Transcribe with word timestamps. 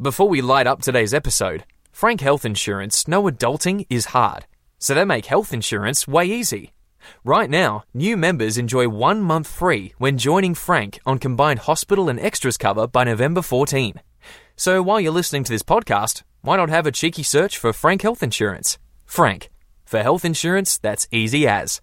Before 0.00 0.28
we 0.28 0.40
light 0.40 0.66
up 0.66 0.80
today's 0.80 1.14
episode, 1.14 1.64
Frank 1.92 2.22
Health 2.22 2.44
Insurance 2.44 3.06
know 3.06 3.24
adulting 3.24 3.86
is 3.90 4.06
hard, 4.06 4.46
so 4.78 4.94
they 4.94 5.04
make 5.04 5.26
health 5.26 5.52
insurance 5.52 6.08
way 6.08 6.24
easy. 6.24 6.72
Right 7.24 7.50
now, 7.50 7.84
new 7.92 8.16
members 8.16 8.56
enjoy 8.56 8.88
one 8.88 9.20
month 9.20 9.46
free 9.46 9.92
when 9.98 10.18
joining 10.18 10.54
Frank 10.54 10.98
on 11.04 11.18
combined 11.18 11.60
hospital 11.60 12.08
and 12.08 12.18
extras 12.18 12.56
cover 12.56 12.86
by 12.86 13.04
November 13.04 13.42
14. 13.42 14.00
So 14.56 14.82
while 14.82 15.00
you're 15.00 15.12
listening 15.12 15.44
to 15.44 15.52
this 15.52 15.62
podcast, 15.62 16.22
why 16.40 16.56
not 16.56 16.70
have 16.70 16.86
a 16.86 16.92
cheeky 16.92 17.22
search 17.22 17.58
for 17.58 17.72
Frank 17.72 18.02
Health 18.02 18.22
Insurance? 18.22 18.78
Frank, 19.04 19.50
for 19.84 20.02
health 20.02 20.24
insurance 20.24 20.78
that's 20.78 21.06
easy 21.12 21.46
as. 21.46 21.80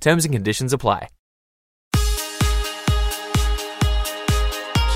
Terms 0.00 0.24
and 0.24 0.32
conditions 0.32 0.72
apply. 0.72 1.08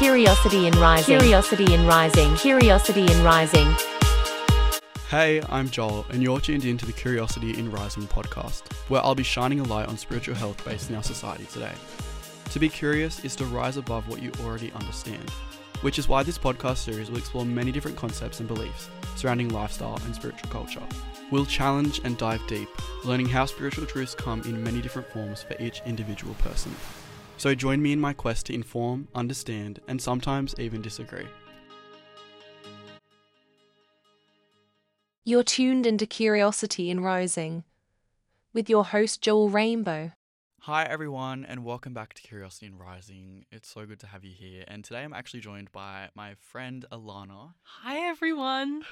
Curiosity 0.02 0.66
in 0.66 0.72
Rising. 0.80 1.20
Curiosity 1.20 1.74
in 1.74 1.86
Rising. 1.86 2.34
Curiosity 2.34 3.02
in 3.02 3.22
Rising. 3.22 3.72
Hey, 5.08 5.40
I'm 5.48 5.70
Joel, 5.70 6.04
and 6.10 6.20
you're 6.20 6.40
tuned 6.40 6.64
in 6.64 6.76
to 6.78 6.86
the 6.86 6.92
Curiosity 6.92 7.56
in 7.56 7.70
Rising 7.70 8.08
podcast, 8.08 8.62
where 8.88 9.00
I'll 9.00 9.14
be 9.14 9.22
shining 9.22 9.60
a 9.60 9.62
light 9.62 9.86
on 9.86 9.96
spiritual 9.96 10.34
health 10.34 10.64
based 10.64 10.90
in 10.90 10.96
our 10.96 11.04
society 11.04 11.44
today. 11.44 11.70
To 12.50 12.58
be 12.58 12.68
curious 12.68 13.24
is 13.24 13.36
to 13.36 13.44
rise 13.44 13.76
above 13.76 14.08
what 14.08 14.20
you 14.20 14.32
already 14.44 14.72
understand, 14.72 15.30
which 15.82 16.00
is 16.00 16.08
why 16.08 16.24
this 16.24 16.36
podcast 16.36 16.78
series 16.78 17.08
will 17.08 17.18
explore 17.18 17.46
many 17.46 17.70
different 17.70 17.96
concepts 17.96 18.40
and 18.40 18.48
beliefs 18.48 18.90
surrounding 19.14 19.50
lifestyle 19.50 20.00
and 20.04 20.16
spiritual 20.16 20.50
culture. 20.50 20.82
We'll 21.30 21.46
challenge 21.46 22.00
and 22.02 22.18
dive 22.18 22.44
deep, 22.48 22.68
learning 23.04 23.28
how 23.28 23.44
spiritual 23.44 23.86
truths 23.86 24.16
come 24.16 24.42
in 24.46 24.64
many 24.64 24.82
different 24.82 25.06
forms 25.12 25.44
for 25.44 25.54
each 25.62 25.80
individual 25.86 26.34
person. 26.34 26.74
So 27.42 27.56
join 27.56 27.82
me 27.82 27.90
in 27.90 27.98
my 27.98 28.12
quest 28.12 28.46
to 28.46 28.54
inform, 28.54 29.08
understand, 29.16 29.80
and 29.88 30.00
sometimes 30.00 30.54
even 30.60 30.80
disagree. 30.80 31.26
You're 35.24 35.42
tuned 35.42 35.84
into 35.84 36.06
Curiosity 36.06 36.88
in 36.88 37.00
Rising 37.00 37.64
with 38.52 38.70
your 38.70 38.84
host, 38.84 39.22
Joel 39.22 39.48
Rainbow. 39.48 40.12
Hi, 40.60 40.84
everyone, 40.84 41.44
and 41.44 41.64
welcome 41.64 41.92
back 41.92 42.14
to 42.14 42.22
Curiosity 42.22 42.66
in 42.66 42.78
Rising. 42.78 43.44
It's 43.50 43.68
so 43.68 43.84
good 43.86 43.98
to 43.98 44.06
have 44.06 44.22
you 44.22 44.32
here. 44.32 44.62
And 44.68 44.84
today 44.84 45.02
I'm 45.02 45.12
actually 45.12 45.40
joined 45.40 45.72
by 45.72 46.10
my 46.14 46.36
friend 46.38 46.86
Alana. 46.92 47.54
Hi, 47.64 48.08
everyone. 48.08 48.84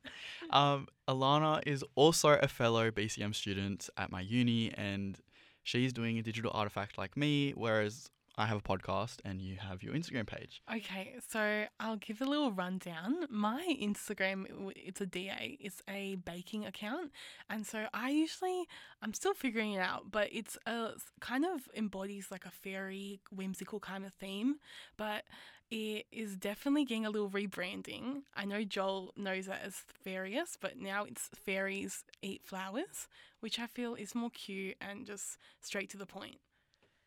um, 0.50 0.86
Alana 1.06 1.60
is 1.66 1.84
also 1.94 2.30
a 2.30 2.48
fellow 2.48 2.90
BCM 2.90 3.34
student 3.34 3.90
at 3.98 4.10
my 4.10 4.22
uni, 4.22 4.72
and 4.72 5.20
she's 5.68 5.92
doing 5.92 6.18
a 6.18 6.22
digital 6.22 6.50
artifact 6.54 6.96
like 6.96 7.14
me, 7.14 7.52
whereas 7.54 8.10
I 8.38 8.46
have 8.46 8.56
a 8.56 8.62
podcast 8.62 9.16
and 9.24 9.42
you 9.42 9.56
have 9.56 9.82
your 9.82 9.92
Instagram 9.92 10.26
page. 10.26 10.62
Okay, 10.74 11.16
so 11.28 11.64
I'll 11.78 11.96
give 11.96 12.22
a 12.22 12.24
little 12.24 12.52
rundown. 12.52 13.26
My 13.28 13.76
Instagram, 13.78 14.72
it's 14.76 15.00
a 15.02 15.06
DA, 15.06 15.58
it's 15.60 15.82
a 15.90 16.14
baking 16.14 16.64
account. 16.64 17.10
And 17.50 17.66
so 17.66 17.86
I 17.92 18.10
usually, 18.10 18.66
I'm 19.02 19.12
still 19.12 19.34
figuring 19.34 19.72
it 19.72 19.80
out, 19.80 20.10
but 20.10 20.28
it's 20.32 20.56
a 20.66 20.92
kind 21.20 21.44
of 21.44 21.68
embodies 21.76 22.28
like 22.30 22.46
a 22.46 22.50
fairy, 22.50 23.20
whimsical 23.30 23.78
kind 23.78 24.06
of 24.06 24.14
theme. 24.14 24.56
But 24.96 25.24
it 25.70 26.06
is 26.10 26.36
definitely 26.36 26.84
getting 26.84 27.06
a 27.06 27.10
little 27.10 27.30
rebranding. 27.30 28.22
I 28.36 28.44
know 28.44 28.64
Joel 28.64 29.12
knows 29.16 29.46
that 29.46 29.62
as 29.64 29.74
Fairies, 30.04 30.56
but 30.60 30.78
now 30.78 31.04
it's 31.04 31.28
Fairies 31.34 32.04
Eat 32.22 32.42
Flowers, 32.44 33.08
which 33.40 33.58
I 33.58 33.66
feel 33.66 33.94
is 33.94 34.14
more 34.14 34.30
cute 34.30 34.76
and 34.80 35.06
just 35.06 35.38
straight 35.60 35.90
to 35.90 35.96
the 35.96 36.06
point 36.06 36.36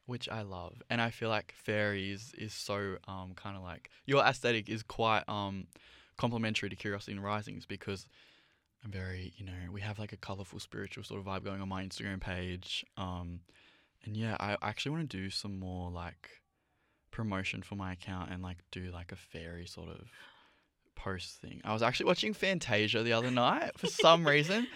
which 0.08 0.28
I 0.28 0.42
love, 0.42 0.82
and 0.90 1.02
I 1.02 1.10
feel 1.10 1.30
like 1.30 1.54
fairies 1.56 2.34
is 2.38 2.54
so 2.54 2.98
um 3.08 3.34
kind 3.36 3.56
of 3.56 3.64
like 3.64 3.90
your 4.06 4.22
aesthetic 4.24 4.68
is 4.68 4.84
quite 4.84 5.24
um 5.30 5.68
complementary 6.18 6.70
to 6.70 6.76
Curiosity 6.76 7.14
in 7.14 7.22
Rising's 7.22 7.66
because 7.66 8.06
I'm 8.84 8.92
very 8.92 9.34
you 9.38 9.46
know 9.46 9.72
we 9.72 9.80
have 9.82 10.00
like 10.00 10.12
a 10.12 10.18
colorful 10.18 10.60
spiritual 10.60 11.04
sort 11.04 11.22
of 11.22 11.26
vibe 11.28 11.46
going 11.46 11.62
on 11.62 11.70
my 11.70 11.84
Instagram 11.84 12.20
page, 12.20 12.86
um, 12.98 13.40
and 14.04 14.18
yeah, 14.18 14.36
I 14.40 14.58
actually 14.62 14.92
want 14.92 15.10
to 15.10 15.18
do 15.18 15.30
some 15.30 15.58
more 15.58 15.90
like 15.90 16.41
promotion 17.12 17.62
for 17.62 17.76
my 17.76 17.94
account 17.94 18.32
and 18.32 18.42
like 18.42 18.58
do 18.72 18.92
like 18.92 19.12
a 19.12 19.16
fairy 19.16 19.66
sort 19.66 19.90
of 19.90 20.10
post 20.96 21.42
thing. 21.42 21.62
I 21.64 21.74
was 21.74 21.82
actually 21.82 22.08
watching 22.08 22.34
Fantasia 22.34 23.04
the 23.04 23.14
other 23.14 23.32
night 23.32 23.78
for 23.78 23.88
some 23.88 24.26
reason. 24.28 24.68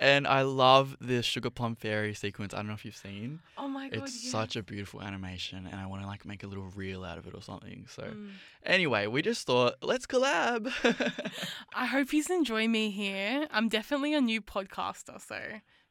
And 0.00 0.26
I 0.26 0.42
love 0.42 0.96
the 1.00 1.22
Sugar 1.22 1.50
Plum 1.50 1.76
Fairy 1.76 2.12
sequence. 2.12 2.52
I 2.52 2.56
don't 2.56 2.66
know 2.66 2.72
if 2.72 2.84
you've 2.84 2.96
seen. 2.96 3.38
Oh 3.56 3.68
my 3.68 3.88
god! 3.88 4.02
It's 4.02 4.24
yeah. 4.24 4.32
such 4.32 4.56
a 4.56 4.62
beautiful 4.62 5.00
animation, 5.00 5.64
and 5.70 5.78
I 5.80 5.86
want 5.86 6.02
to 6.02 6.08
like 6.08 6.26
make 6.26 6.42
a 6.42 6.48
little 6.48 6.64
reel 6.74 7.04
out 7.04 7.18
of 7.18 7.28
it 7.28 7.34
or 7.34 7.42
something. 7.42 7.86
So, 7.88 8.02
mm. 8.02 8.30
anyway, 8.66 9.06
we 9.06 9.22
just 9.22 9.46
thought 9.46 9.74
let's 9.80 10.06
collab. 10.06 10.72
I 11.76 11.86
hope 11.86 12.12
you 12.12 12.24
enjoy 12.30 12.66
me 12.66 12.90
here. 12.90 13.46
I'm 13.52 13.68
definitely 13.68 14.12
a 14.14 14.20
new 14.20 14.40
podcaster, 14.42 15.20
so 15.20 15.38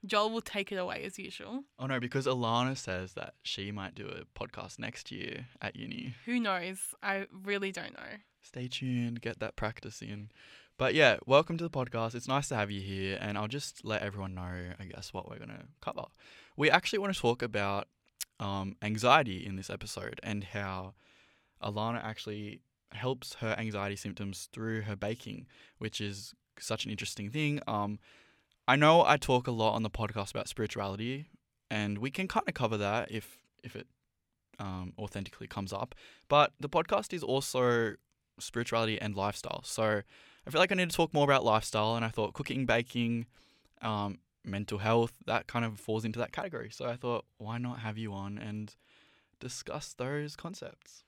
Joel 0.06 0.32
will 0.32 0.42
take 0.42 0.72
it 0.72 0.78
away 0.78 1.04
as 1.04 1.20
usual. 1.20 1.64
Oh 1.78 1.86
no, 1.86 2.00
because 2.00 2.26
Alana 2.26 2.76
says 2.76 3.14
that 3.14 3.36
she 3.44 3.72
might 3.72 3.94
do 3.94 4.08
a 4.08 4.40
podcast 4.40 4.80
next 4.80 5.12
year 5.12 5.48
at 5.62 5.76
uni. 5.76 6.16
Who 6.26 6.40
knows? 6.40 6.80
I 7.04 7.28
really 7.32 7.72
don't 7.72 7.94
know. 7.94 8.18
Stay 8.42 8.68
tuned. 8.68 9.22
Get 9.22 9.40
that 9.40 9.56
practice 9.56 10.02
in. 10.02 10.32
But 10.78 10.96
yeah, 10.96 11.18
welcome 11.28 11.58
to 11.58 11.64
the 11.64 11.70
podcast. 11.70 12.16
It's 12.16 12.28
nice 12.28 12.48
to 12.48 12.56
have 12.56 12.72
you 12.72 12.82
here, 12.82 13.20
and 13.22 13.38
I'll 13.38 13.48
just 13.48 13.86
let 13.86 14.02
everyone 14.02 14.34
know, 14.34 14.74
I 14.80 14.86
guess, 14.86 15.14
what 15.14 15.30
we're 15.30 15.38
going 15.38 15.50
to 15.50 15.66
cover. 15.80 16.06
We 16.58 16.72
actually 16.72 17.00
want 17.00 17.14
to 17.14 17.20
talk 17.20 17.44
about 17.44 17.88
um, 18.40 18.76
anxiety 18.82 19.46
in 19.46 19.56
this 19.56 19.70
episode 19.70 20.20
and 20.24 20.44
how 20.44 20.96
Alana 21.62 22.04
actually 22.04 22.62
helps 22.94 23.36
her 23.36 23.56
anxiety 23.60 23.96
symptoms 23.96 24.50
through 24.52 24.82
her 24.82 24.96
baking, 24.96 25.46
which 25.78 26.02
is 26.02 26.34
such 26.60 26.86
an 26.86 26.92
interesting 26.92 27.30
thing. 27.30 27.60
Um, 27.68 28.00
I 28.72 28.78
know 28.78 29.04
I 29.06 29.18
talk 29.18 29.48
a 29.48 29.52
lot 29.52 29.74
on 29.74 29.84
the 29.84 29.90
podcast 29.90 30.32
about 30.32 30.48
spirituality, 30.48 31.26
and 31.70 31.98
we 31.98 32.10
can 32.10 32.30
kind 32.30 32.48
of 32.48 32.54
cover 32.54 32.78
that 32.78 33.12
if 33.12 33.38
if 33.66 33.76
it 33.76 33.86
um, 34.60 34.94
authentically 34.98 35.46
comes 35.46 35.74
up. 35.74 35.94
But 36.30 36.54
the 36.58 36.70
podcast 36.70 37.12
is 37.12 37.22
also 37.22 37.96
spirituality 38.40 38.98
and 39.02 39.14
lifestyle, 39.14 39.62
so 39.66 40.04
I 40.48 40.50
feel 40.50 40.62
like 40.62 40.72
I 40.72 40.76
need 40.76 40.90
to 40.90 40.96
talk 40.96 41.14
more 41.14 41.26
about 41.26 41.44
lifestyle, 41.44 41.98
and 41.98 42.06
I 42.06 42.08
thought 42.08 42.34
cooking, 42.34 42.66
baking, 42.66 43.26
um, 43.82 44.20
mental 44.46 44.78
health, 44.78 45.12
that 45.26 45.48
kind 45.48 45.66
of 45.66 45.78
falls 45.78 46.06
into 46.06 46.20
that 46.20 46.32
category. 46.32 46.70
So 46.72 46.86
I 46.86 46.96
thought, 46.96 47.26
why 47.40 47.58
not 47.58 47.80
have 47.80 47.98
you 47.98 48.14
on 48.14 48.38
and 48.38 48.74
discuss 49.42 49.94
those 49.94 50.38
concepts? 50.38 51.04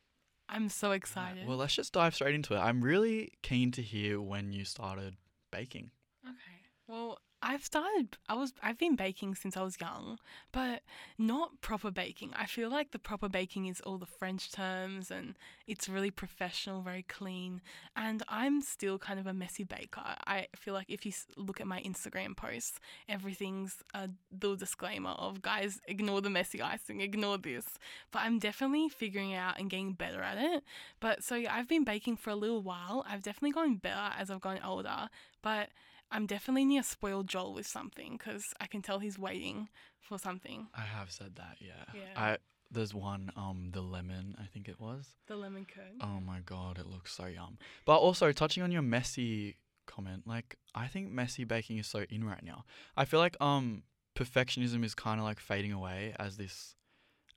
I'm 0.50 0.68
so 0.68 0.92
excited. 0.92 1.48
Well, 1.48 1.56
let's 1.56 1.76
just 1.76 1.94
dive 1.94 2.14
straight 2.14 2.36
into 2.36 2.56
it. 2.56 2.60
I'm 2.60 2.82
really 2.84 3.32
keen 3.42 3.72
to 3.72 3.82
hear 3.82 4.20
when 4.20 4.52
you 4.52 4.66
started 4.66 5.16
baking. 5.50 5.92
Okay. 6.26 6.60
Well, 6.88 7.20
I've 7.44 7.66
started 7.66 8.18
I 8.30 8.36
was 8.36 8.54
I've 8.64 8.78
been 8.78 8.96
baking 8.96 9.36
since 9.36 9.58
I 9.58 9.64
was 9.64 9.80
young, 9.80 10.18
but 10.54 10.82
not 11.18 11.60
proper 11.62 11.92
baking. 11.92 12.32
I 12.36 12.46
feel 12.46 12.70
like 12.70 12.92
the 12.92 13.00
proper 13.00 13.28
baking 13.28 13.68
is 13.68 13.82
all 13.82 13.98
the 13.98 14.06
French 14.06 14.52
terms 14.52 15.12
and 15.12 15.36
it's 15.68 15.90
really 15.90 16.10
professional, 16.10 16.82
very 16.82 17.04
clean, 17.04 17.62
and 17.96 18.24
I'm 18.30 18.62
still 18.62 18.98
kind 18.98 19.20
of 19.20 19.28
a 19.28 19.34
messy 19.34 19.66
baker. 19.66 20.02
I 20.26 20.48
feel 20.56 20.74
like 20.74 20.90
if 20.90 21.06
you 21.06 21.12
look 21.36 21.60
at 21.60 21.68
my 21.68 21.82
Instagram 21.82 22.36
posts, 22.36 22.80
everything's 23.10 23.84
a 23.94 24.10
little 24.32 24.56
disclaimer 24.56 25.12
of 25.12 25.42
guys 25.42 25.82
ignore 25.88 26.22
the 26.22 26.30
messy 26.30 26.62
icing, 26.62 27.02
ignore 27.02 27.38
this. 27.38 27.66
But 28.12 28.20
I'm 28.24 28.40
definitely 28.40 28.88
figuring 28.88 29.34
out 29.34 29.60
and 29.60 29.70
getting 29.70 29.94
better 29.94 30.22
at 30.22 30.38
it. 30.38 30.64
But 31.02 31.24
so 31.24 31.36
yeah, 31.36 31.54
I've 31.54 31.68
been 31.68 31.84
baking 31.84 32.18
for 32.18 32.30
a 32.30 32.36
little 32.36 32.62
while. 32.62 33.06
I've 33.08 33.22
definitely 33.22 33.52
gotten 33.52 33.76
better 33.76 34.14
as 34.18 34.32
I've 34.32 34.42
gotten 34.42 34.64
older, 34.64 35.10
but 35.42 35.70
I'm 36.14 36.28
definitely 36.28 36.64
near 36.66 36.84
spoiled 36.84 37.28
Joel 37.28 37.54
with 37.54 37.66
something 37.66 38.14
because 38.18 38.54
I 38.62 38.68
can 38.68 38.82
tell 38.84 39.00
he's 39.00 39.18
waiting 39.18 39.68
for 40.00 40.20
something. 40.20 40.68
I 40.76 40.82
have 40.82 41.12
said 41.12 41.36
that, 41.38 41.58
yeah. 41.60 41.86
Yeah. 41.94 42.02
I 42.16 42.38
there's 42.72 42.94
one, 42.94 43.32
um, 43.36 43.70
the 43.72 43.82
lemon, 43.82 44.36
I 44.42 44.46
think 44.46 44.68
it 44.68 44.80
was. 44.80 45.08
The 45.28 45.36
lemon 45.36 45.66
curd. 45.66 46.02
Oh 46.02 46.20
my 46.20 46.40
god, 46.46 46.80
it 46.80 46.88
looks 46.88 47.14
so 47.14 47.26
yum. 47.26 47.58
But 47.86 47.98
also 47.98 48.32
touching 48.32 48.64
on 48.64 48.72
your 48.72 48.82
messy 48.82 49.58
comment, 49.88 50.28
like 50.28 50.56
I 50.76 50.88
think 50.88 51.12
messy 51.12 51.44
baking 51.44 51.80
is 51.80 51.88
so 51.88 52.06
in 52.10 52.24
right 52.24 52.44
now. 52.44 52.66
I 52.96 53.06
feel 53.06 53.20
like 53.20 53.36
um 53.42 53.84
perfectionism 54.16 54.86
is 54.86 54.94
kind 54.94 55.20
of 55.20 55.26
like 55.26 55.40
fading 55.40 55.74
away 55.74 56.14
as 56.20 56.38
this 56.38 56.76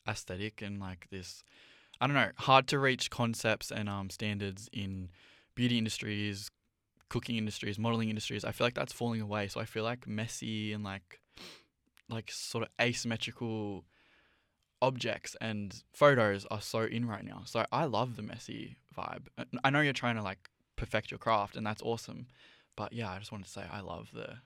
aesthetic 0.06 0.60
and 0.60 0.78
like 0.78 1.06
this 1.10 1.42
I 1.98 2.06
don't 2.06 2.14
know, 2.14 2.30
hard 2.36 2.66
to 2.68 2.78
reach 2.78 3.08
concepts 3.08 3.70
and 3.70 3.88
um 3.88 4.10
standards 4.10 4.68
in 4.72 5.08
beauty 5.54 5.78
industries, 5.78 6.50
cooking 7.08 7.36
industries, 7.36 7.78
modeling 7.78 8.08
industries, 8.08 8.44
I 8.44 8.52
feel 8.52 8.66
like 8.66 8.74
that's 8.74 8.92
falling 8.92 9.20
away. 9.20 9.48
So 9.48 9.60
I 9.60 9.64
feel 9.64 9.84
like 9.84 10.06
messy 10.06 10.72
and 10.72 10.84
like 10.84 11.20
like 12.08 12.30
sort 12.30 12.62
of 12.62 12.70
asymmetrical 12.80 13.84
objects 14.82 15.36
and 15.40 15.82
photos 15.92 16.46
are 16.50 16.60
so 16.60 16.82
in 16.82 17.06
right 17.06 17.24
now. 17.24 17.42
So 17.44 17.64
I 17.72 17.84
love 17.84 18.16
the 18.16 18.22
messy 18.22 18.76
vibe. 18.96 19.26
I 19.64 19.70
know 19.70 19.80
you're 19.80 19.92
trying 19.92 20.16
to 20.16 20.22
like 20.22 20.50
perfect 20.76 21.10
your 21.10 21.18
craft 21.18 21.56
and 21.56 21.66
that's 21.66 21.82
awesome. 21.82 22.26
But 22.76 22.92
yeah, 22.92 23.10
I 23.10 23.18
just 23.18 23.32
wanted 23.32 23.44
to 23.46 23.50
say 23.50 23.64
I 23.70 23.80
love 23.80 24.10
the 24.12 24.38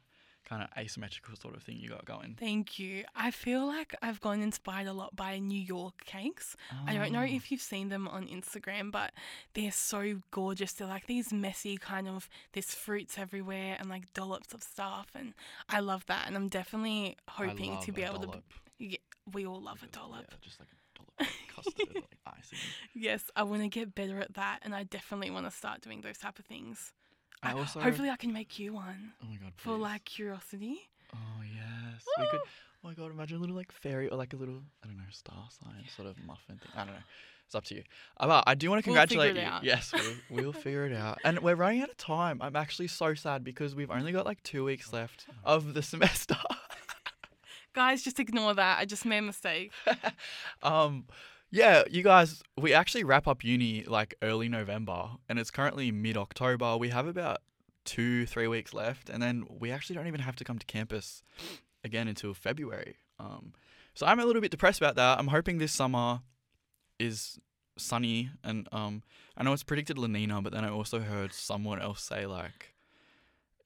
kind 0.51 0.63
of 0.65 0.69
asymmetrical 0.77 1.37
sort 1.37 1.55
of 1.57 1.63
thing 1.63 1.77
you 1.79 1.89
got 1.89 2.05
going. 2.05 2.37
Thank 2.39 2.79
you. 2.81 3.05
I 3.15 3.31
feel 3.31 3.65
like 3.67 3.95
I've 4.03 4.21
gone 4.21 4.43
inspired 4.43 4.89
a 4.89 4.93
lot 4.93 5.15
by 5.15 5.39
New 5.39 5.59
York 5.61 6.05
cakes. 6.05 6.57
I 6.87 6.93
don't 6.93 7.13
know 7.13 7.21
Oh. 7.21 7.37
if 7.39 7.53
you've 7.53 7.61
seen 7.63 7.89
them 7.89 8.09
on 8.09 8.27
Instagram, 8.27 8.91
but 8.91 9.13
they're 9.55 9.71
so 9.71 10.21
gorgeous. 10.33 10.73
They're 10.73 10.89
like 10.89 11.07
these 11.07 11.33
messy 11.33 11.77
kind 11.77 12.09
of 12.09 12.29
there's 12.53 12.75
fruits 12.75 13.17
everywhere 13.17 13.77
and 13.79 13.89
like 13.89 14.13
dollops 14.13 14.53
of 14.53 14.63
stuff 14.63 15.09
and 15.15 15.35
I 15.69 15.79
love 15.81 16.05
that 16.07 16.27
and 16.27 16.35
I'm 16.37 16.49
definitely 16.49 17.17
hoping 17.29 17.79
to 17.83 17.93
be 17.93 18.03
able 18.03 18.19
dollop. 18.19 18.43
to 18.79 18.85
yeah, 18.85 18.97
we 19.33 19.47
all 19.47 19.61
love 19.63 19.83
a 19.85 19.87
dollop. 19.87 20.25
Yeah, 20.29 20.37
just 20.43 20.59
like 20.59 20.69
a 20.69 20.99
dollop 20.99 21.31
of 21.31 21.47
custard, 21.65 21.95
like 21.95 22.17
icing. 22.27 22.59
Yes, 22.95 23.23
I 23.37 23.45
want 23.45 23.63
to 23.63 23.69
get 23.69 23.95
better 23.95 24.19
at 24.21 24.35
that 24.35 24.59
and 24.63 24.75
I 24.75 24.83
definitely 24.83 25.31
want 25.31 25.47
to 25.47 25.53
start 25.57 25.81
doing 25.83 26.01
those 26.01 26.19
type 26.19 26.39
of 26.41 26.45
things. 26.45 26.93
I 27.43 27.53
also 27.53 27.81
hopefully 27.81 28.11
I 28.11 28.17
can 28.17 28.33
make 28.33 28.59
you 28.59 28.75
one 28.75 29.13
Oh 29.23 29.27
my 29.29 29.37
god. 29.37 29.53
for 29.57 29.75
please. 29.77 29.81
like 29.83 30.05
curiosity. 30.05 30.79
Oh 31.15 31.43
yes, 31.43 32.05
we 32.19 32.27
could. 32.29 32.41
Oh 32.41 32.89
my 32.89 32.95
god, 32.95 33.11
imagine 33.11 33.37
a 33.39 33.41
little 33.41 33.57
like 33.57 33.73
fairy 33.73 34.09
or 34.09 34.17
like 34.17 34.33
a 34.33 34.37
little 34.37 34.61
I 34.83 34.87
don't 34.87 34.97
know 34.97 35.03
star 35.11 35.49
sign 35.63 35.85
sort 35.97 36.09
of 36.09 36.17
muffin 36.27 36.57
thing. 36.59 36.71
I 36.77 36.85
don't 36.85 36.95
know. 36.95 37.01
It's 37.47 37.55
up 37.57 37.65
to 37.65 37.75
you. 37.75 37.83
Uh, 38.17 38.27
But 38.29 38.45
I 38.47 38.55
do 38.55 38.71
want 38.71 38.85
to 38.85 38.89
We'll 38.91 38.95
congratulate 38.97 39.37
it 39.37 39.41
you. 39.41 39.47
out. 39.49 39.65
Yes, 39.65 39.93
we'll, 39.93 40.15
we'll 40.31 40.53
figure 40.53 40.87
it 40.87 40.93
out. 40.95 41.19
And 41.25 41.41
we're 41.41 41.57
running 41.57 41.83
out 41.83 41.89
of 41.91 41.97
time. 41.97 42.41
I'm 42.41 42.55
actually 42.55 42.87
so 42.87 43.15
sad 43.15 43.43
because 43.43 43.75
we've 43.75 43.91
only 43.91 44.13
got 44.13 44.25
like 44.25 44.41
two 44.45 44.63
weeks 44.65 44.93
left 44.93 45.27
of 45.43 45.75
the 45.75 45.83
semester. 45.83 46.37
Guys, 47.73 48.03
just 48.03 48.19
ignore 48.21 48.55
that. 48.55 48.79
I 48.79 48.85
just 48.85 49.05
made 49.05 49.19
a 49.19 49.23
mistake. 49.23 49.73
um, 50.63 51.05
yeah, 51.51 51.83
you 51.91 52.03
guys, 52.03 52.43
we 52.57 52.73
actually 52.73 53.05
wrap 53.05 53.27
up 53.27 53.43
uni 53.43 53.85
like 53.85 54.15
early 54.23 54.49
November, 54.49 55.11
and 55.29 55.39
it's 55.39 55.51
currently 55.51 55.91
mid 55.91 56.17
October. 56.17 56.77
We 56.77 56.91
have 56.91 57.07
about 57.07 57.39
two, 57.85 58.27
three 58.27 58.47
weeks 58.47 58.73
left, 58.73 59.11
and 59.11 59.23
then 59.23 59.47
we 59.49 59.71
actually 59.71 59.97
don't 59.97 60.07
even 60.07 60.21
have 60.21 60.37
to 60.37 60.45
come 60.45 60.59
to 60.59 60.67
campus 60.67 61.23
again 61.83 62.09
until 62.09 62.35
February. 62.35 62.97
Um, 63.19 63.53
so 63.95 64.07
I'm 64.07 64.21
a 64.21 64.25
little 64.25 64.43
bit 64.43 64.51
depressed 64.51 64.81
about 64.81 64.97
that. 64.97 65.19
I'm 65.19 65.29
hoping 65.29 65.59
this 65.59 65.73
summer 65.73 66.21
is 66.99 67.39
sunny, 67.77 68.31
and 68.45 68.69
um, 68.73 69.03
I 69.37 69.43
know 69.43 69.53
it's 69.53 69.65
predicted 69.65 69.99
La 69.99 70.07
Nina, 70.07 70.41
but 70.43 70.53
then 70.53 70.65
I 70.65 70.71
also 70.71 71.01
heard 71.01 71.33
someone 71.33 71.81
else 71.81 72.03
say 72.03 72.27
like 72.27 72.70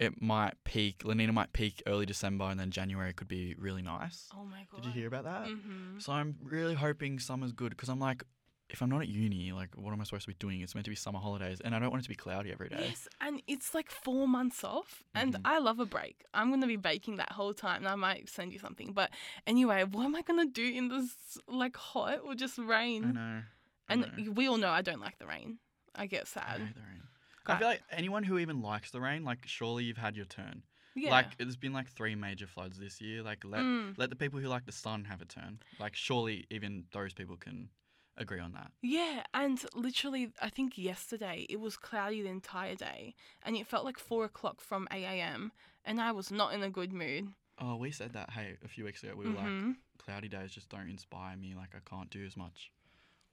it 0.05 0.23
might 0.23 0.55
peak. 0.65 1.03
La 1.05 1.15
Nina 1.15 1.33
might 1.33 1.53
peak 1.53 1.83
early 1.87 2.07
December, 2.07 2.45
and 2.45 2.59
then 2.61 2.71
January 2.71 3.13
could 3.13 3.29
be 3.29 3.55
really 3.59 3.83
nice. 3.83 4.29
Oh 4.37 4.45
my 4.45 4.67
god. 4.71 4.83
Did 4.83 4.87
you 4.87 4.93
hear 4.93 5.09
about 5.09 5.25
that? 5.25 5.47
Mm-hmm. 5.49 5.99
So 5.99 6.13
I'm 6.13 6.37
really 6.43 6.75
hoping 6.75 7.19
summer's 7.19 7.53
good 7.53 7.71
because 7.71 7.89
I'm 7.89 7.99
like, 8.01 8.23
if 8.71 8.81
I'm 8.81 8.89
not 8.89 9.03
at 9.03 9.09
uni, 9.09 9.53
like, 9.53 9.69
what 9.77 9.93
am 9.93 10.01
I 10.01 10.05
supposed 10.05 10.23
to 10.25 10.29
be 10.29 10.37
doing? 10.39 10.61
It's 10.63 10.75
meant 10.75 10.87
to 10.87 10.91
be 10.91 10.97
summer 10.97 11.19
holidays, 11.19 11.61
and 11.63 11.75
I 11.75 11.79
don't 11.79 11.91
want 11.91 12.01
it 12.03 12.05
to 12.05 12.09
be 12.09 12.15
cloudy 12.17 12.51
every 12.51 12.69
day. 12.71 12.87
Yes, 12.89 13.07
and 13.21 13.43
it's 13.47 13.75
like 13.75 13.91
four 13.91 14.27
months 14.27 14.65
off, 14.65 15.03
and 15.15 15.35
Mhm. 15.35 15.41
I 15.45 15.59
love 15.59 15.81
a 15.81 15.87
break. 15.87 16.25
I'm 16.33 16.51
gonna 16.51 16.67
be 16.67 16.77
baking 16.77 17.17
that 17.17 17.33
whole 17.33 17.53
time, 17.53 17.79
and 17.79 17.89
I 17.89 17.95
might 17.95 18.29
send 18.29 18.53
you 18.53 18.59
something. 18.59 18.93
But 18.93 19.11
anyway, 19.47 19.85
what 19.85 20.05
am 20.05 20.15
I 20.17 20.23
gonna 20.23 20.47
do 20.47 20.67
in 20.67 20.89
this 20.89 21.39
like 21.47 21.77
hot 21.77 22.21
or 22.25 22.35
just 22.35 22.57
rain? 22.59 23.05
I 23.05 23.13
know. 23.13 23.43
I 23.89 23.93
And 23.93 24.01
know. 24.27 24.33
we 24.33 24.49
all 24.49 24.57
know 24.57 24.71
I 24.71 24.81
don't 24.83 25.01
like 25.01 25.19
the 25.19 25.27
rain. 25.27 25.59
I 25.95 26.07
get 26.07 26.23
I 26.23 26.25
sad. 26.41 26.61
hate 26.63 26.75
the 26.75 26.81
rain. 26.81 27.03
I 27.47 27.57
feel 27.59 27.67
like 27.69 27.83
anyone 27.91 28.25
who 28.25 28.39
even 28.39 28.63
likes 28.63 28.91
the 28.91 29.01
rain, 29.01 29.25
like, 29.25 29.47
surely 29.47 29.85
you've 29.85 29.99
had 29.99 30.17
your 30.17 30.25
turn. 30.27 30.63
Yeah. 30.95 31.11
Like, 31.11 31.37
there's 31.37 31.57
been 31.57 31.73
like 31.73 31.89
three 31.91 32.15
major 32.15 32.47
floods 32.47 32.79
this 32.79 33.01
year. 33.01 33.23
Like, 33.23 33.45
let 33.45 33.61
Mm. 33.61 33.97
let 33.97 34.11
the 34.11 34.17
people 34.17 34.41
who 34.41 34.49
like 34.49 34.65
the 34.67 34.73
sun 34.73 35.05
have 35.05 35.21
a 35.21 35.27
turn. 35.27 35.61
Like, 35.79 35.95
surely 35.95 36.47
even 36.51 36.87
those 36.93 37.13
people 37.13 37.37
can 37.37 37.71
agree 38.17 38.41
on 38.41 38.53
that. 38.53 38.73
Yeah, 38.83 39.25
and 39.33 39.65
literally, 39.75 40.33
I 40.41 40.51
think 40.51 40.77
yesterday 40.79 41.47
it 41.49 41.59
was 41.59 41.77
cloudy 41.77 42.23
the 42.23 42.29
entire 42.29 42.75
day, 42.77 43.15
and 43.43 43.57
it 43.57 43.67
felt 43.67 43.85
like 43.85 43.99
four 43.99 44.25
o'clock 44.25 44.61
from 44.61 44.87
eight 44.93 45.05
a.m. 45.05 45.53
and 45.85 46.01
I 46.01 46.13
was 46.13 46.31
not 46.31 46.53
in 46.53 46.63
a 46.63 46.71
good 46.71 46.93
mood. 46.93 47.35
Oh, 47.59 47.77
we 47.77 47.91
said 47.91 48.13
that. 48.15 48.31
Hey, 48.31 48.57
a 48.65 48.69
few 48.69 48.85
weeks 48.85 49.03
ago, 49.03 49.15
we 49.17 49.27
were 49.27 49.33
like, 49.35 49.53
Mhm. 49.53 49.77
cloudy 49.99 50.29
days 50.29 50.53
just 50.53 50.69
don't 50.69 50.89
inspire 50.91 51.37
me. 51.37 51.55
Like, 51.55 51.75
I 51.75 51.81
can't 51.89 52.11
do 52.11 52.25
as 52.25 52.37
much 52.37 52.71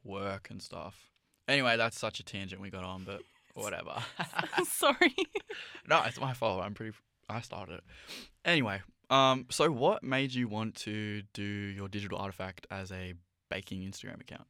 work 0.03 0.49
and 0.49 0.61
stuff. 0.61 1.11
Anyway, 1.47 1.77
that's 1.77 1.99
such 1.99 2.19
a 2.19 2.23
tangent 2.23 2.61
we 2.61 2.69
got 2.69 2.83
on, 2.83 3.03
but 3.03 3.23
whatever. 3.53 3.95
Sorry. 4.65 5.15
no, 5.89 6.01
it's 6.05 6.19
my 6.19 6.33
fault. 6.33 6.63
I'm 6.63 6.73
pretty. 6.73 6.95
I 7.29 7.41
started 7.41 7.75
it. 7.75 7.83
Anyway, 8.43 8.81
um, 9.09 9.45
so 9.49 9.71
what 9.71 10.03
made 10.03 10.33
you 10.33 10.47
want 10.47 10.75
to 10.75 11.21
do 11.33 11.43
your 11.43 11.87
digital 11.87 12.17
artifact 12.17 12.67
as 12.69 12.91
a 12.91 13.13
baking 13.49 13.81
Instagram 13.81 14.21
account? 14.21 14.47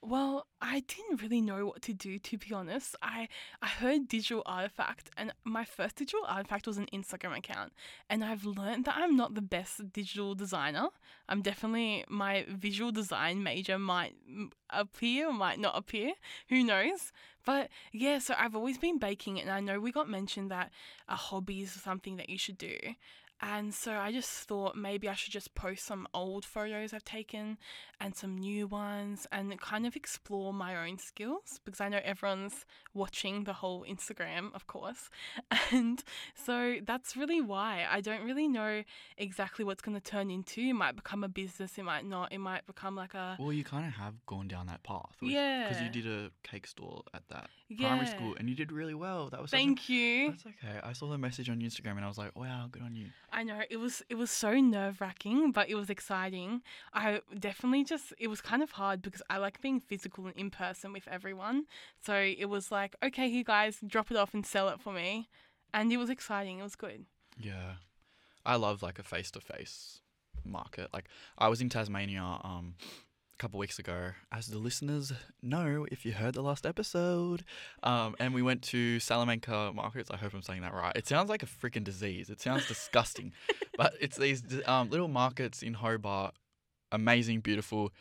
Well, 0.00 0.46
I 0.60 0.80
didn't 0.86 1.22
really 1.22 1.40
know 1.40 1.66
what 1.66 1.82
to 1.82 1.92
do 1.92 2.20
to 2.20 2.38
be 2.38 2.54
honest. 2.54 2.94
I 3.02 3.28
I 3.60 3.66
heard 3.66 4.06
digital 4.06 4.42
artifact 4.46 5.10
and 5.16 5.32
my 5.44 5.64
first 5.64 5.96
digital 5.96 6.24
artifact 6.26 6.68
was 6.68 6.78
an 6.78 6.86
Instagram 6.92 7.36
account 7.36 7.72
and 8.08 8.24
I've 8.24 8.44
learned 8.44 8.84
that 8.84 8.96
I'm 8.96 9.16
not 9.16 9.34
the 9.34 9.42
best 9.42 9.92
digital 9.92 10.36
designer. 10.36 10.88
I'm 11.28 11.42
definitely 11.42 12.04
my 12.08 12.46
visual 12.48 12.92
design 12.92 13.42
major 13.42 13.76
might 13.76 14.14
appear 14.70 15.28
or 15.28 15.32
might 15.32 15.58
not 15.58 15.76
appear. 15.76 16.12
Who 16.48 16.62
knows? 16.62 17.12
But 17.44 17.68
yeah, 17.92 18.18
so 18.20 18.34
I've 18.38 18.54
always 18.54 18.78
been 18.78 18.98
baking 18.98 19.40
and 19.40 19.50
I 19.50 19.60
know 19.60 19.80
we 19.80 19.90
got 19.90 20.08
mentioned 20.08 20.50
that 20.52 20.70
uh, 21.08 21.14
a 21.14 21.16
hobby 21.16 21.62
is 21.62 21.72
something 21.72 22.16
that 22.18 22.30
you 22.30 22.38
should 22.38 22.58
do. 22.58 22.76
And 23.40 23.72
so 23.72 23.92
I 23.92 24.10
just 24.10 24.30
thought 24.30 24.76
maybe 24.76 25.08
I 25.08 25.14
should 25.14 25.32
just 25.32 25.54
post 25.54 25.86
some 25.86 26.08
old 26.12 26.44
photos 26.44 26.92
I've 26.92 27.04
taken 27.04 27.58
and 28.00 28.14
some 28.14 28.36
new 28.36 28.66
ones 28.66 29.26
and 29.30 29.58
kind 29.60 29.86
of 29.86 29.94
explore 29.94 30.52
my 30.52 30.88
own 30.88 30.98
skills 30.98 31.60
because 31.64 31.80
I 31.80 31.88
know 31.88 32.00
everyone's 32.02 32.64
watching 32.94 33.44
the 33.44 33.52
whole 33.54 33.84
Instagram, 33.88 34.54
of 34.54 34.66
course. 34.66 35.10
And 35.70 36.02
so 36.34 36.76
that's 36.82 37.14
really 37.14 37.42
why 37.42 37.86
I 37.90 38.00
don't 38.00 38.24
really 38.24 38.48
know 38.48 38.84
exactly 39.18 39.64
what's 39.66 39.82
going 39.82 40.00
to 40.00 40.02
turn 40.02 40.30
into. 40.30 40.62
It 40.62 40.72
might 40.72 40.96
become 40.96 41.22
a 41.22 41.28
business, 41.28 41.76
it 41.76 41.82
might 41.82 42.06
not. 42.06 42.32
It 42.32 42.38
might 42.38 42.66
become 42.66 42.96
like 42.96 43.12
a. 43.12 43.36
Well, 43.38 43.52
you 43.52 43.64
kind 43.64 43.86
of 43.86 43.92
have 43.94 44.14
gone 44.24 44.48
down 44.48 44.66
that 44.68 44.82
path. 44.82 45.16
Because 45.20 45.32
Yeah. 45.34 45.68
Because 45.68 45.82
you 45.82 45.90
did 45.90 46.06
a 46.06 46.30
cake 46.42 46.66
store 46.66 47.02
at 47.12 47.28
that 47.28 47.50
primary 47.76 48.06
Yeah. 48.06 48.16
school 48.16 48.34
and 48.38 48.48
you 48.48 48.54
did 48.54 48.72
really 48.72 48.94
well. 48.94 49.28
That 49.30 49.42
was 49.42 49.50
such 49.50 49.58
a- 49.58 49.62
Thank 49.62 49.88
you. 49.88 50.30
That's 50.30 50.46
okay. 50.46 50.80
I 50.82 50.92
saw 50.92 51.08
the 51.10 51.18
message 51.18 51.50
on 51.50 51.60
Instagram 51.60 51.96
and 51.96 52.04
I 52.04 52.08
was 52.08 52.16
like, 52.18 52.34
wow, 52.36 52.68
good 52.70 52.82
on 52.82 52.94
you. 52.96 53.08
I 53.32 53.42
know 53.42 53.60
it 53.68 53.76
was 53.76 54.02
it 54.08 54.14
was 54.16 54.30
so 54.30 54.58
nerve 54.60 55.00
wracking, 55.00 55.52
but 55.52 55.68
it 55.68 55.74
was 55.74 55.90
exciting. 55.90 56.62
I 56.94 57.20
definitely 57.38 57.84
just 57.84 58.12
it 58.18 58.28
was 58.28 58.40
kind 58.40 58.62
of 58.62 58.70
hard 58.72 59.02
because 59.02 59.22
I 59.28 59.36
like 59.38 59.60
being 59.60 59.80
physical 59.80 60.26
and 60.26 60.36
in 60.36 60.50
person 60.50 60.92
with 60.92 61.06
everyone. 61.08 61.66
So 62.04 62.14
it 62.14 62.46
was 62.48 62.70
like, 62.72 62.96
okay, 63.02 63.26
you 63.26 63.44
guys, 63.44 63.78
drop 63.86 64.10
it 64.10 64.16
off 64.16 64.32
and 64.34 64.46
sell 64.46 64.68
it 64.70 64.80
for 64.80 64.92
me, 64.92 65.28
and 65.74 65.92
it 65.92 65.96
was 65.98 66.08
exciting. 66.10 66.58
It 66.60 66.62
was 66.62 66.76
good. 66.76 67.04
Yeah. 67.38 67.74
I 68.46 68.56
love 68.56 68.82
like 68.82 68.98
a 68.98 69.02
face 69.02 69.30
to 69.32 69.40
face 69.40 70.00
market. 70.44 70.88
Like 70.94 71.08
I 71.36 71.48
was 71.48 71.60
in 71.60 71.68
Tasmania 71.68 72.22
um 72.42 72.76
couple 73.38 73.58
weeks 73.58 73.78
ago, 73.78 74.10
as 74.32 74.48
the 74.48 74.58
listeners 74.58 75.12
know 75.42 75.86
if 75.90 76.04
you 76.04 76.12
heard 76.12 76.34
the 76.34 76.42
last 76.42 76.66
episode. 76.66 77.44
Um 77.82 78.14
and 78.18 78.34
we 78.34 78.42
went 78.42 78.62
to 78.64 78.98
Salamanca 79.00 79.72
markets. 79.74 80.10
I 80.10 80.16
hope 80.16 80.34
I'm 80.34 80.42
saying 80.42 80.62
that 80.62 80.74
right. 80.74 80.94
It 80.96 81.06
sounds 81.06 81.28
like 81.30 81.42
a 81.42 81.46
freaking 81.46 81.84
disease. 81.84 82.28
It 82.30 82.40
sounds 82.40 82.66
disgusting. 82.66 83.32
but 83.76 83.94
it's 84.00 84.16
these 84.16 84.42
um, 84.66 84.90
little 84.90 85.08
markets 85.08 85.62
in 85.62 85.74
Hobart, 85.74 86.34
amazing, 86.92 87.40
beautiful, 87.40 87.92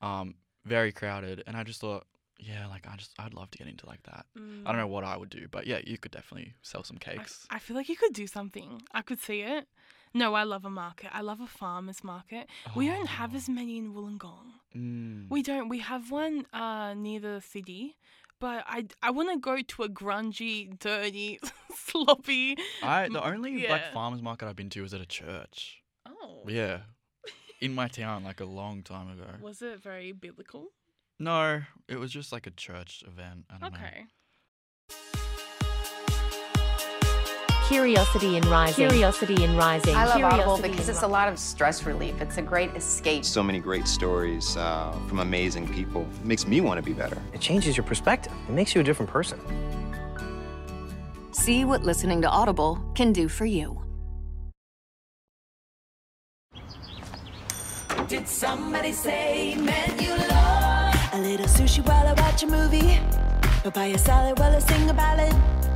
um 0.00 0.34
very 0.64 0.92
crowded 0.92 1.42
and 1.46 1.56
I 1.56 1.64
just 1.64 1.80
thought 1.80 2.06
yeah, 2.38 2.66
like 2.66 2.86
I 2.88 2.96
just 2.96 3.12
I'd 3.20 3.34
love 3.34 3.50
to 3.52 3.58
get 3.58 3.68
into 3.68 3.86
like 3.86 4.02
that. 4.04 4.26
I 4.36 4.68
don't 4.72 4.76
know 4.76 4.88
what 4.88 5.04
I 5.04 5.16
would 5.16 5.30
do, 5.30 5.46
but 5.48 5.64
yeah, 5.66 5.78
you 5.84 5.96
could 5.96 6.10
definitely 6.10 6.54
sell 6.62 6.82
some 6.82 6.96
Mm. 6.98 7.08
I, 7.08 7.16
cakes. 7.16 7.46
I 7.50 7.58
feel 7.60 7.76
like 7.76 7.88
you 7.88 7.96
could 7.96 8.12
do 8.12 8.26
something. 8.26 8.82
I 8.92 9.02
could 9.02 9.20
see 9.20 9.42
it. 9.42 9.68
No, 10.14 10.34
I 10.34 10.42
love 10.44 10.64
a 10.64 10.70
market. 10.70 11.10
I 11.12 11.22
love 11.22 11.40
a 11.40 11.46
farmer's 11.46 12.04
market. 12.04 12.46
We 12.76 12.86
don't 12.86 13.06
have 13.06 13.34
as 13.34 13.48
many 13.48 13.78
in 13.78 13.94
Wollongong. 13.94 14.48
Mm. 14.76 15.26
We 15.30 15.42
don't. 15.42 15.68
We 15.68 15.78
have 15.78 16.10
one 16.10 16.46
uh, 16.52 16.94
near 16.94 17.20
the 17.20 17.40
city, 17.40 17.96
but 18.40 18.64
I, 18.66 18.86
I 19.02 19.10
want 19.10 19.30
to 19.32 19.38
go 19.38 19.60
to 19.62 19.82
a 19.84 19.88
grungy, 19.88 20.78
dirty, 20.78 21.38
sloppy. 21.74 22.56
I 22.82 23.08
the 23.08 23.24
only 23.24 23.66
like 23.68 23.92
farmers 23.92 24.22
market 24.22 24.48
I've 24.48 24.56
been 24.56 24.70
to 24.70 24.82
was 24.82 24.92
at 24.94 25.00
a 25.00 25.06
church. 25.06 25.82
Oh, 26.06 26.42
Yeah, 26.46 26.80
in 27.60 27.74
my 27.74 27.88
town, 27.88 28.24
like 28.24 28.40
a 28.40 28.44
long 28.44 28.82
time 28.82 29.10
ago. 29.10 29.26
was 29.40 29.62
it 29.62 29.82
very 29.82 30.12
biblical? 30.12 30.68
No, 31.18 31.62
it 31.88 31.96
was 31.96 32.10
just 32.10 32.32
like 32.32 32.46
a 32.46 32.50
church 32.50 33.04
event. 33.06 33.44
I 33.48 33.58
don't 33.58 33.72
know. 33.72 33.78
Curiosity 37.68 38.36
in 38.36 38.42
Rising. 38.48 38.88
Curiosity 38.88 39.44
in 39.44 39.56
Rising. 39.56 39.94
I 39.94 40.04
love 40.04 40.22
Audible 40.32 40.58
because 40.58 40.88
it's 40.88 41.02
a 41.02 41.06
lot 41.06 41.28
of 41.28 41.38
stress 41.38 41.84
relief. 41.84 42.20
It's 42.20 42.36
a 42.38 42.42
great 42.42 42.74
escape. 42.76 43.24
so 43.24 43.42
many 43.42 43.60
great 43.60 43.86
stories 43.86 44.56
uh, 44.56 44.92
from 45.08 45.20
amazing 45.20 45.68
people. 45.72 46.02
It 46.20 46.26
makes 46.26 46.46
me 46.46 46.60
want 46.60 46.78
to 46.78 46.82
be 46.82 46.92
better. 46.92 47.16
It 47.32 47.40
changes 47.40 47.76
your 47.76 47.84
perspective. 47.84 48.32
It 48.48 48.52
makes 48.52 48.74
you 48.74 48.80
a 48.80 48.84
different 48.84 49.10
person. 49.10 49.38
See 51.32 51.64
what 51.64 51.82
listening 51.82 52.20
to 52.22 52.28
Audible 52.28 52.80
can 52.94 53.12
do 53.12 53.28
for 53.28 53.46
you. 53.46 53.80
Did 58.08 58.28
somebody 58.28 58.92
say 58.92 59.54
Menulog? 59.56 61.14
A 61.14 61.18
little 61.18 61.46
sushi 61.46 61.86
while 61.86 62.06
I 62.06 62.12
watch 62.20 62.42
a 62.42 62.46
movie. 62.46 62.98
Papaya 63.62 63.96
salad 63.96 64.38
while 64.38 64.54
I 64.54 64.58
sing 64.58 64.90
a 64.90 64.94
ballad. 64.94 65.71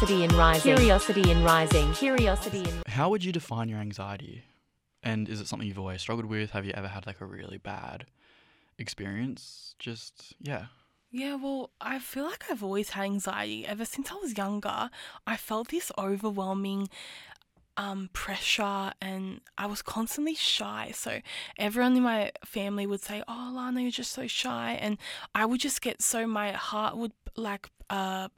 Curiosity 0.00 0.24
in 0.24 0.38
rising. 0.38 0.76
Curiosity 0.76 1.30
in 1.30 1.44
rising. 1.44 1.92
Curiosity 1.92 2.60
in 2.60 2.82
How 2.86 3.10
would 3.10 3.22
you 3.22 3.32
define 3.32 3.68
your 3.68 3.80
anxiety? 3.80 4.44
And 5.02 5.28
is 5.28 5.42
it 5.42 5.46
something 5.46 5.68
you've 5.68 5.78
always 5.78 6.00
struggled 6.00 6.24
with? 6.24 6.52
Have 6.52 6.64
you 6.64 6.72
ever 6.74 6.88
had 6.88 7.06
like 7.06 7.20
a 7.20 7.26
really 7.26 7.58
bad 7.58 8.06
experience? 8.78 9.74
Just 9.78 10.32
yeah. 10.40 10.66
Yeah, 11.10 11.34
well, 11.34 11.72
I 11.82 11.98
feel 11.98 12.24
like 12.24 12.44
I've 12.50 12.64
always 12.64 12.88
had 12.90 13.04
anxiety. 13.04 13.66
Ever 13.66 13.84
since 13.84 14.10
I 14.10 14.14
was 14.14 14.38
younger, 14.38 14.88
I 15.26 15.36
felt 15.36 15.68
this 15.68 15.92
overwhelming 15.98 16.88
um, 17.76 18.10
pressure 18.12 18.92
and 19.00 19.40
I 19.58 19.66
was 19.66 19.82
constantly 19.82 20.34
shy. 20.34 20.92
So 20.94 21.20
everyone 21.58 21.96
in 21.96 22.02
my 22.02 22.32
family 22.44 22.86
would 22.86 23.02
say, 23.02 23.22
Oh, 23.28 23.52
Lana, 23.54 23.82
you're 23.82 23.90
just 23.90 24.12
so 24.12 24.26
shy. 24.26 24.78
And 24.80 24.96
I 25.34 25.44
would 25.44 25.60
just 25.60 25.82
get 25.82 26.00
so, 26.02 26.26
my 26.26 26.52
heart 26.52 26.96
would 26.96 27.12
like 27.36 27.70
uh, 27.90 28.28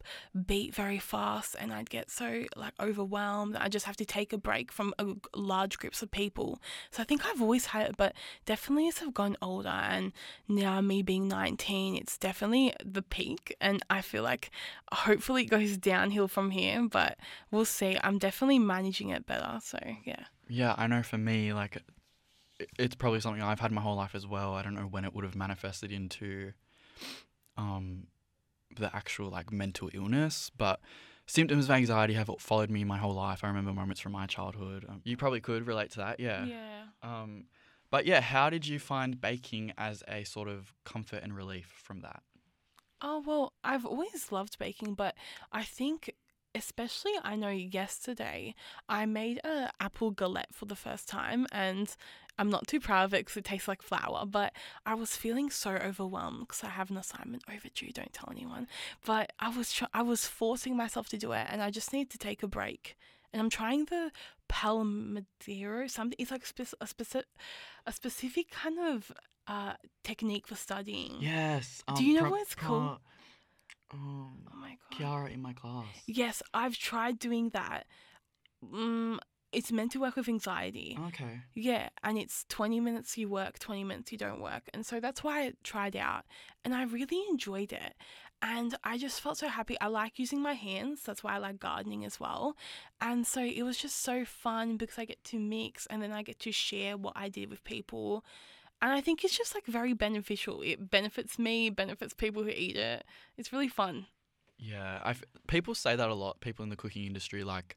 beat 0.46 0.75
very 0.75 0.99
fast 0.99 1.54
and 1.58 1.72
I'd 1.72 1.90
get 1.90 2.11
so 2.11 2.44
like 2.56 2.72
overwhelmed. 2.80 3.56
I 3.56 3.68
just 3.68 3.84
have 3.87 3.96
to 3.99 4.04
take 4.04 4.32
a 4.32 4.38
break 4.38 4.72
from 4.72 4.94
a, 4.99 5.06
large 5.34 5.78
groups 5.78 6.02
of 6.02 6.11
people. 6.11 6.61
So 6.90 7.02
I 7.02 7.04
think 7.04 7.26
I've 7.26 7.42
always 7.42 7.66
had 7.66 7.90
it, 7.90 7.96
but 7.96 8.14
definitely 8.46 8.88
as 8.88 9.02
I've 9.02 9.12
gone 9.12 9.37
older 9.42 9.68
and 9.68 10.12
now 10.49 10.80
me 10.80 11.02
being 11.02 11.28
19, 11.28 11.96
it's 11.96 12.16
definitely 12.16 12.72
the 12.84 13.02
peak. 13.02 13.54
And 13.61 13.82
I 13.90 14.00
feel 14.00 14.22
like 14.22 14.50
hopefully 14.90 15.42
it 15.42 15.50
goes 15.50 15.76
downhill 15.92 16.28
from 16.28 16.50
here, 16.50 16.88
but 16.88 17.18
we'll 17.50 17.66
see. 17.66 17.99
I'm 18.02 18.18
definitely 18.18 18.58
managing 18.58 19.11
it 19.11 19.26
better. 19.26 19.58
So 19.62 19.78
yeah. 20.04 20.25
Yeah, 20.49 20.75
I 20.76 20.87
know 20.87 21.02
for 21.02 21.18
me, 21.18 21.52
like, 21.52 21.82
it's 22.78 22.94
probably 22.94 23.20
something 23.20 23.42
I've 23.42 23.61
had 23.61 23.72
my 23.72 23.80
whole 23.80 23.96
life 23.96 24.14
as 24.14 24.26
well. 24.26 24.54
I 24.54 24.62
don't 24.62 24.75
know 24.75 24.82
when 24.82 25.04
it 25.04 25.14
would 25.14 25.25
have 25.25 25.34
manifested 25.34 25.92
into 25.92 26.52
um, 27.56 28.06
the 28.76 28.95
actual, 28.95 29.31
like, 29.31 29.52
mental 29.52 29.91
illness, 29.93 30.50
but 30.57 30.81
symptoms 31.26 31.67
of 31.67 31.71
anxiety 31.71 32.14
have 32.14 32.31
followed 32.38 32.71
me 32.71 32.85
my 32.85 32.99
whole 32.99 33.14
life. 33.14 33.45
I 33.45 33.49
remember 33.49 33.73
moments 33.73 34.00
from 34.00 34.12
my 34.12 34.26
childhood. 34.26 34.85
Um, 34.88 35.00
you 35.05 35.17
probably 35.17 35.41
could 35.41 35.67
relate 35.67 35.91
to 35.93 35.99
that, 35.99 36.21
yeah. 36.21 36.45
Yeah. 36.45 36.83
Um, 37.02 37.45
but 37.91 38.07
yeah, 38.07 38.21
how 38.21 38.50
did 38.50 38.67
you 38.67 38.79
find 38.79 39.21
baking 39.21 39.73
as 39.76 40.02
a 40.09 40.25
sort 40.25 40.49
of 40.49 40.73
comfort 40.85 41.23
and 41.23 41.37
relief 41.37 41.73
from 41.83 42.00
that? 42.00 42.23
Oh, 43.00 43.23
well, 43.26 43.52
I've 43.62 43.85
always 43.85 44.31
loved 44.31 44.59
baking, 44.59 44.95
but 44.95 45.14
I 45.52 45.62
think 45.62 46.14
especially 46.55 47.12
I 47.23 47.37
know 47.37 47.49
yesterday 47.49 48.55
I 48.88 49.07
made 49.07 49.41
a 49.45 49.71
apple 49.81 50.11
galette 50.11 50.55
for 50.55 50.67
the 50.67 50.76
first 50.76 51.09
time 51.09 51.47
and 51.50 51.95
I'm 52.39 52.49
not 52.51 52.67
too 52.67 52.81
proud 52.81 53.05
of 53.05 53.15
it 53.15 53.19
because 53.19 53.37
it 53.37 53.45
tastes 53.45 53.69
like 53.69 53.83
flour, 53.83 54.25
but 54.27 54.53
I 54.87 54.95
was 54.95 55.17
feeling 55.17 55.51
so 55.51 55.73
overwhelmed 55.73 56.41
because 56.49 56.65
I 56.65 56.71
have 56.71 56.91
an 56.91 56.97
assignment 56.97 57.43
overdue. 57.49 57.91
Don't 57.93 58.12
tell 58.12 58.29
anyone. 58.31 58.67
But 59.05 59.33
I 59.39 59.49
was 59.51 59.73
tr- 59.73 59.85
I 59.93 60.03
was 60.03 60.27
forcing 60.27 60.77
myself 60.77 61.09
to 61.11 61.19
do 61.19 61.33
it, 61.33 61.47
and 61.51 61.62
I 61.62 61.71
just 61.71 61.93
need 61.93 62.11
to 62.11 62.19
take 62.19 62.43
a 62.43 62.49
break. 62.49 62.97
And 63.33 63.41
I'm 63.41 63.51
trying 63.51 63.85
the 63.87 64.11
Palmadero 64.49 65.91
something. 65.91 66.17
It's 66.19 66.31
like 66.31 66.47
spec- 66.47 66.75
a 66.81 66.87
specific 66.87 67.27
a 67.87 67.93
specific 67.93 68.51
kind 68.51 68.79
of 68.79 69.12
uh, 69.47 69.75
technique 70.05 70.47
for 70.47 70.55
studying. 70.55 71.17
Yes. 71.21 71.83
Do 71.97 72.05
you 72.05 72.15
know 72.21 72.31
what 72.31 72.43
it's 72.43 72.55
called? 72.55 72.99
Um, 73.93 74.39
Oh 74.53 74.57
my 74.57 74.79
god. 74.91 74.99
Kiara 75.29 75.33
in 75.35 75.43
my 75.43 75.53
class. 75.53 75.85
Yes, 76.07 76.43
I've 76.55 76.79
tried 76.79 77.19
doing 77.19 77.51
that. 77.51 77.85
Mm, 78.65 79.19
it's 79.52 79.71
meant 79.71 79.92
to 79.92 80.00
work 80.00 80.16
with 80.16 80.28
anxiety. 80.28 80.99
Okay. 81.09 81.40
Yeah, 81.54 81.90
and 82.02 82.18
it's 82.18 82.44
20 82.49 82.80
minutes 82.80 83.18
you 83.18 83.28
work, 83.28 83.59
20 83.59 83.85
minutes 83.85 84.12
you 84.12 84.18
don't 84.18 84.40
work. 84.40 84.68
And 84.73 84.85
so 84.85 84.99
that's 85.00 85.23
why 85.23 85.42
I 85.42 85.52
tried 85.62 85.97
out 85.97 86.25
and 86.64 86.75
I 86.75 86.85
really 86.85 87.23
enjoyed 87.30 87.73
it. 87.73 87.94
And 88.40 88.76
I 88.82 88.99
just 88.99 89.21
felt 89.21 89.38
so 89.38 89.47
happy. 89.49 89.76
I 89.80 89.87
like 89.87 90.18
using 90.18 90.42
my 90.42 90.54
hands. 90.54 91.02
That's 91.04 91.23
why 91.23 91.35
I 91.35 91.38
like 91.38 91.61
gardening 91.61 92.04
as 92.04 92.18
well. 92.18 92.56
And 93.00 93.25
so 93.25 93.40
it 93.40 93.62
was 93.62 93.78
just 93.78 94.02
so 94.02 94.25
fun 94.25 94.76
because 94.76 94.99
I 94.99 95.04
get 95.04 95.23
to 95.25 95.38
mix 95.38 95.87
and 95.87 96.02
then 96.02 96.11
I 96.11 96.23
get 96.23 96.40
to 96.40 96.50
share 96.50 96.97
what 96.97 97.12
I 97.14 97.28
did 97.28 97.50
with 97.50 97.62
people. 97.62 98.25
And 98.80 98.90
I 98.90 99.00
think 99.00 99.23
it's 99.23 99.38
just 99.38 99.54
like 99.54 99.66
very 99.66 99.92
beneficial. 99.92 100.61
It 100.61 100.90
benefits 100.90 101.38
me, 101.38 101.71
benefits 101.71 102.14
people 102.14 102.42
who 102.42 102.49
eat 102.49 102.76
it. 102.76 103.04
It's 103.37 103.52
really 103.52 103.68
fun. 103.68 104.06
Yeah, 104.59 105.00
I 105.04 105.14
people 105.47 105.75
say 105.75 105.94
that 105.94 106.09
a 106.09 106.14
lot. 106.14 106.40
People 106.40 106.64
in 106.64 106.68
the 106.68 106.76
cooking 106.76 107.04
industry, 107.04 107.44
like 107.44 107.76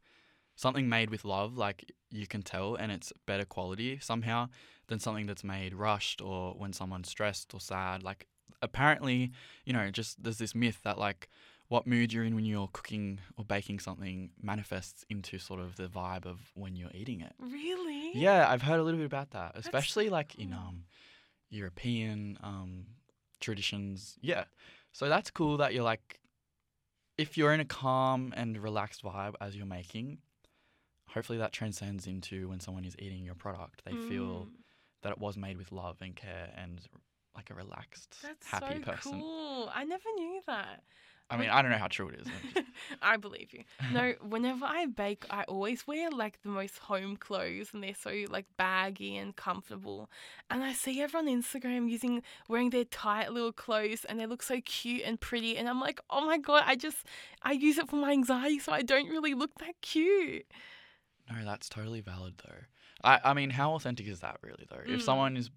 something 0.56 0.90
made 0.90 1.10
with 1.10 1.26
love, 1.26 1.58
like 1.58 1.92
you 2.10 2.28
can 2.28 2.42
tell, 2.42 2.76
and 2.76 2.92
it's 2.92 3.12
better 3.26 3.46
quality 3.46 4.00
somehow 4.00 4.50
than 4.88 5.00
something 5.00 5.26
that's 5.26 5.44
made 5.44 5.74
rushed 5.74 6.22
or 6.22 6.54
when 6.54 6.74
someone's 6.74 7.10
stressed 7.10 7.54
or 7.54 7.60
sad. 7.60 8.04
Like 8.04 8.28
apparently, 8.62 9.32
you 9.66 9.74
know, 9.74 9.90
just 9.92 10.24
there's 10.24 10.38
this 10.38 10.56
myth 10.56 10.80
that 10.84 10.98
like 10.98 11.30
what 11.68 11.88
mood 11.88 12.14
you're 12.14 12.24
in 12.24 12.36
when 12.36 12.46
you're 12.46 12.70
cooking 12.72 13.20
or 13.38 13.44
baking 13.44 13.80
something 13.80 14.30
manifests 14.42 15.04
into 15.10 15.40
sort 15.40 15.60
of 15.60 15.76
the 15.78 15.88
vibe 15.88 16.26
of 16.26 16.52
when 16.54 16.76
you're 16.76 16.92
eating 16.94 17.22
it. 17.22 17.34
Really? 17.40 18.12
Yeah, 18.14 18.48
I've 18.50 18.62
heard 18.62 18.80
a 18.80 18.84
little 18.84 19.00
bit 19.00 19.08
about 19.08 19.32
that, 19.32 19.54
especially 19.56 20.10
like 20.10 20.36
in 20.36 20.54
um 20.54 20.84
European 21.50 22.38
um 22.44 22.86
traditions. 23.40 24.18
Yeah. 24.22 24.46
So 24.92 25.10
that's 25.10 25.32
cool 25.32 25.58
that 25.58 25.74
you're 25.74 25.84
like 25.84 26.20
if 27.18 27.38
you're 27.38 27.54
in 27.54 27.60
a 27.60 27.66
calm 27.66 28.34
and 28.36 28.58
relaxed 28.58 29.04
vibe 29.04 29.36
as 29.42 29.56
you're 29.56 29.66
making, 29.66 30.20
hopefully 31.16 31.40
that 31.40 31.52
transcends 31.54 32.06
into 32.06 32.50
when 32.50 32.60
someone 32.60 32.86
is 32.86 32.96
eating 33.00 33.24
your 33.24 33.36
product. 33.36 33.82
They 33.86 33.94
feel 33.96 34.46
Mm. 34.46 34.52
that 35.02 35.12
it 35.14 35.18
was 35.18 35.36
made 35.38 35.58
with 35.58 35.72
love 35.72 35.98
and 36.02 36.16
care 36.16 36.52
and 36.56 36.80
like 37.36 37.50
a 37.50 37.54
relaxed, 37.56 38.18
That's 38.22 38.48
happy 38.48 38.76
so 38.84 38.92
person. 38.92 39.12
cool. 39.20 39.70
I 39.74 39.84
never 39.84 40.10
knew 40.16 40.42
that. 40.46 40.84
I 41.28 41.38
mean, 41.38 41.50
I 41.50 41.62
don't 41.64 41.72
know 41.72 41.80
how 41.80 41.88
true 41.88 42.10
it 42.10 42.20
is. 42.22 42.28
Just- 42.54 42.68
I 43.02 43.18
believe 43.18 43.52
you. 43.52 43.64
No, 43.92 44.14
whenever 44.22 44.64
I 44.64 44.86
bake, 44.86 45.26
I 45.32 45.44
always 45.46 45.88
wear 45.88 46.12
like 46.12 46.40
the 46.44 46.50
most 46.50 46.78
home 46.78 47.18
clothes, 47.18 47.70
and 47.74 47.82
they're 47.84 47.96
so 47.96 48.14
like 48.30 48.46
baggy 48.58 49.18
and 49.18 49.36
comfortable. 49.36 50.10
And 50.52 50.64
I 50.64 50.72
see 50.74 51.02
everyone 51.02 51.28
on 51.28 51.42
Instagram 51.42 51.90
using 51.90 52.22
wearing 52.48 52.70
their 52.70 52.86
tight 52.86 53.32
little 53.34 53.52
clothes, 53.52 54.06
and 54.06 54.20
they 54.20 54.28
look 54.28 54.44
so 54.44 54.62
cute 54.62 55.02
and 55.04 55.20
pretty. 55.20 55.58
And 55.58 55.68
I'm 55.68 55.80
like, 55.82 56.00
oh 56.12 56.24
my 56.26 56.38
god, 56.38 56.64
I 56.68 56.76
just 56.76 57.00
I 57.42 57.54
use 57.54 57.80
it 57.80 57.90
for 57.90 57.96
my 57.96 58.12
anxiety, 58.12 58.60
so 58.60 58.72
I 58.72 58.84
don't 58.84 59.10
really 59.10 59.34
look 59.34 59.56
that 59.60 59.82
cute. 59.82 60.46
No, 61.30 61.44
that's 61.44 61.70
totally 61.70 62.02
valid 62.02 62.36
though. 62.46 62.62
I, 63.04 63.20
I 63.24 63.34
mean, 63.34 63.50
how 63.50 63.74
authentic 63.74 64.08
is 64.08 64.20
that 64.22 64.38
really 64.42 64.66
though? 64.70 64.82
If 64.86 65.00
Mm. 65.02 65.04
someone 65.06 65.38
is 65.38 65.50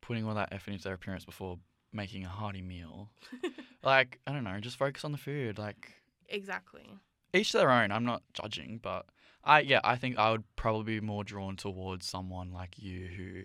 putting 0.00 0.26
all 0.26 0.34
that 0.34 0.52
effort 0.52 0.70
into 0.72 0.84
their 0.84 0.94
appearance 0.94 1.24
before 1.24 1.58
making 1.92 2.24
a 2.24 2.28
hearty 2.28 2.62
meal, 2.62 3.10
like 3.82 4.20
I 4.26 4.32
don't 4.32 4.44
know, 4.44 4.58
just 4.60 4.76
focus 4.76 5.04
on 5.04 5.12
the 5.12 5.18
food. 5.18 5.58
Like 5.58 5.92
Exactly. 6.28 6.88
each 7.32 7.52
their 7.52 7.70
own. 7.70 7.90
I'm 7.90 8.04
not 8.04 8.22
judging, 8.32 8.78
but 8.82 9.06
I 9.44 9.60
yeah, 9.60 9.80
I 9.84 9.96
think 9.96 10.18
I 10.18 10.30
would 10.30 10.44
probably 10.56 11.00
be 11.00 11.06
more 11.06 11.24
drawn 11.24 11.56
towards 11.56 12.06
someone 12.06 12.52
like 12.52 12.78
you 12.78 13.06
who 13.08 13.42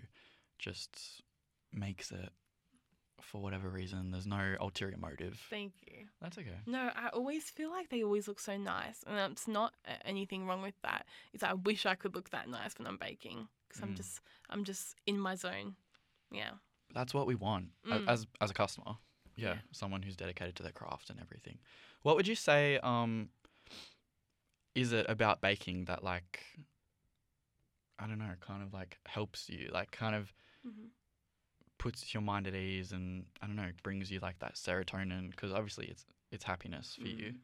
just 0.58 1.22
makes 1.72 2.10
it 2.12 2.30
for 3.24 3.40
whatever 3.40 3.68
reason. 3.68 4.10
There's 4.10 4.26
no 4.26 4.56
ulterior 4.60 4.96
motive. 4.96 5.40
Thank 5.50 5.72
you. 5.86 6.06
That's 6.20 6.38
okay. 6.38 6.58
No, 6.66 6.90
I 6.94 7.08
always 7.08 7.44
feel 7.50 7.70
like 7.70 7.88
they 7.90 8.02
always 8.02 8.28
look 8.28 8.40
so 8.40 8.56
nice, 8.56 9.02
and 9.06 9.18
it's 9.32 9.48
not 9.48 9.74
anything 10.04 10.46
wrong 10.46 10.62
with 10.62 10.74
that. 10.82 11.06
It's 11.32 11.42
I 11.42 11.54
wish 11.54 11.86
I 11.86 11.94
could 11.94 12.14
look 12.14 12.30
that 12.30 12.48
nice 12.48 12.78
when 12.78 12.86
I'm 12.86 12.96
baking 12.96 13.48
because 13.68 13.82
I'm 13.82 13.90
Mm. 13.92 13.96
just 13.96 14.20
I'm 14.50 14.64
just 14.64 14.94
in 15.06 15.18
my 15.18 15.34
zone. 15.34 15.76
Yeah. 16.30 16.52
That's 16.92 17.12
what 17.14 17.26
we 17.26 17.34
want 17.34 17.72
Mm. 17.84 18.08
as 18.08 18.26
as 18.40 18.50
a 18.50 18.54
customer. 18.54 18.98
Yeah, 19.36 19.54
Yeah. 19.54 19.60
someone 19.72 20.02
who's 20.02 20.16
dedicated 20.16 20.54
to 20.56 20.62
their 20.62 20.72
craft 20.72 21.10
and 21.10 21.18
everything. 21.20 21.58
What 22.02 22.14
would 22.16 22.28
you 22.28 22.36
say 22.36 22.78
um 22.78 23.30
is 24.74 24.92
it 24.92 25.06
about 25.08 25.40
baking 25.40 25.84
that 25.86 26.02
like 26.04 26.44
I 27.98 28.06
don't 28.08 28.18
know, 28.18 28.34
kind 28.40 28.62
of 28.62 28.72
like 28.72 28.98
helps 29.06 29.48
you, 29.48 29.70
like 29.72 29.90
kind 29.92 30.14
of 30.16 30.32
Mhm. 30.66 30.90
Puts 31.84 32.14
your 32.14 32.22
mind 32.22 32.46
at 32.46 32.54
ease 32.54 32.92
and 32.92 33.26
I 33.42 33.46
don't 33.46 33.56
know, 33.56 33.68
brings 33.82 34.10
you 34.10 34.18
like 34.18 34.38
that 34.38 34.54
serotonin 34.54 35.30
because 35.30 35.52
obviously 35.52 35.84
it's 35.84 36.06
it's 36.32 36.44
happiness 36.44 36.96
for 36.98 37.06
you. 37.06 37.32
Mm. 37.32 37.36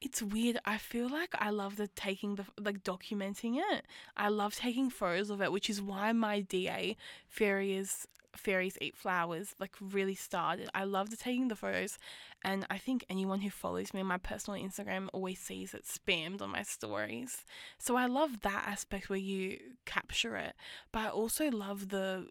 It's 0.00 0.22
weird. 0.22 0.58
I 0.64 0.78
feel 0.78 1.08
like 1.08 1.34
I 1.36 1.50
love 1.50 1.74
the 1.74 1.88
taking 1.88 2.36
the 2.36 2.44
like 2.56 2.84
documenting 2.84 3.56
it. 3.56 3.84
I 4.16 4.28
love 4.28 4.54
taking 4.54 4.90
photos 4.90 5.30
of 5.30 5.42
it, 5.42 5.50
which 5.50 5.68
is 5.68 5.82
why 5.82 6.12
my 6.12 6.38
DA 6.38 6.96
fairies 7.28 8.06
fairies 8.36 8.78
eat 8.80 8.96
flowers 8.96 9.56
like 9.58 9.74
really 9.80 10.14
started. 10.14 10.68
I 10.72 10.84
love 10.84 11.10
the 11.10 11.16
taking 11.16 11.48
the 11.48 11.56
photos, 11.56 11.98
and 12.44 12.64
I 12.70 12.78
think 12.78 13.04
anyone 13.10 13.40
who 13.40 13.50
follows 13.50 13.92
me 13.92 14.02
on 14.02 14.06
my 14.06 14.18
personal 14.18 14.62
Instagram 14.62 15.08
always 15.12 15.40
sees 15.40 15.74
it 15.74 15.84
spammed 15.84 16.40
on 16.40 16.50
my 16.50 16.62
stories. 16.62 17.44
So 17.76 17.96
I 17.96 18.06
love 18.06 18.42
that 18.42 18.66
aspect 18.68 19.10
where 19.10 19.18
you 19.18 19.58
capture 19.84 20.36
it, 20.36 20.54
but 20.92 21.00
I 21.00 21.08
also 21.08 21.50
love 21.50 21.88
the 21.88 22.28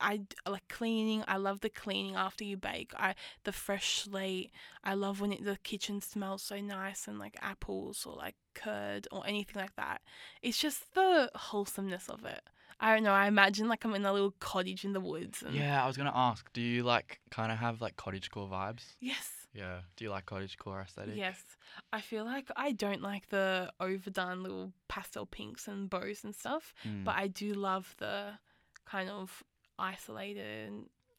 I 0.00 0.20
like 0.48 0.68
cleaning. 0.68 1.24
I 1.26 1.36
love 1.38 1.60
the 1.60 1.70
cleaning 1.70 2.14
after 2.16 2.44
you 2.44 2.56
bake. 2.56 2.92
I 2.96 3.14
the 3.44 3.52
fresh 3.52 4.02
slate. 4.02 4.50
I 4.84 4.94
love 4.94 5.20
when 5.20 5.32
it, 5.32 5.44
the 5.44 5.56
kitchen 5.62 6.00
smells 6.00 6.42
so 6.42 6.60
nice 6.60 7.08
and 7.08 7.18
like 7.18 7.36
apples 7.40 8.04
or 8.06 8.14
like 8.14 8.34
curd 8.54 9.08
or 9.10 9.26
anything 9.26 9.60
like 9.60 9.74
that. 9.76 10.02
It's 10.42 10.58
just 10.58 10.94
the 10.94 11.30
wholesomeness 11.34 12.08
of 12.08 12.24
it. 12.24 12.42
I 12.78 12.92
don't 12.94 13.04
know. 13.04 13.12
I 13.12 13.26
imagine 13.26 13.68
like 13.68 13.84
I'm 13.86 13.94
in 13.94 14.04
a 14.04 14.12
little 14.12 14.34
cottage 14.38 14.84
in 14.84 14.92
the 14.92 15.00
woods. 15.00 15.42
And 15.42 15.54
Yeah, 15.54 15.82
I 15.82 15.86
was 15.86 15.96
gonna 15.96 16.12
ask, 16.14 16.52
do 16.52 16.60
you 16.60 16.82
like 16.82 17.20
kind 17.30 17.50
of 17.50 17.58
have 17.58 17.80
like 17.80 17.96
cottagecore 17.96 18.50
vibes? 18.50 18.82
Yes. 19.00 19.30
Yeah. 19.54 19.78
Do 19.96 20.04
you 20.04 20.10
like 20.10 20.26
cottagecore 20.26 20.82
aesthetic? 20.84 21.16
Yes. 21.16 21.42
I 21.90 22.02
feel 22.02 22.26
like 22.26 22.50
I 22.54 22.72
don't 22.72 23.00
like 23.00 23.30
the 23.30 23.72
overdone 23.80 24.42
little 24.42 24.74
pastel 24.88 25.24
pinks 25.24 25.66
and 25.66 25.88
bows 25.88 26.22
and 26.24 26.34
stuff, 26.34 26.74
Mm. 26.86 27.04
but 27.04 27.16
I 27.16 27.28
do 27.28 27.54
love 27.54 27.94
the 27.96 28.32
kind 28.84 29.08
of 29.08 29.42
isolated, 29.78 30.72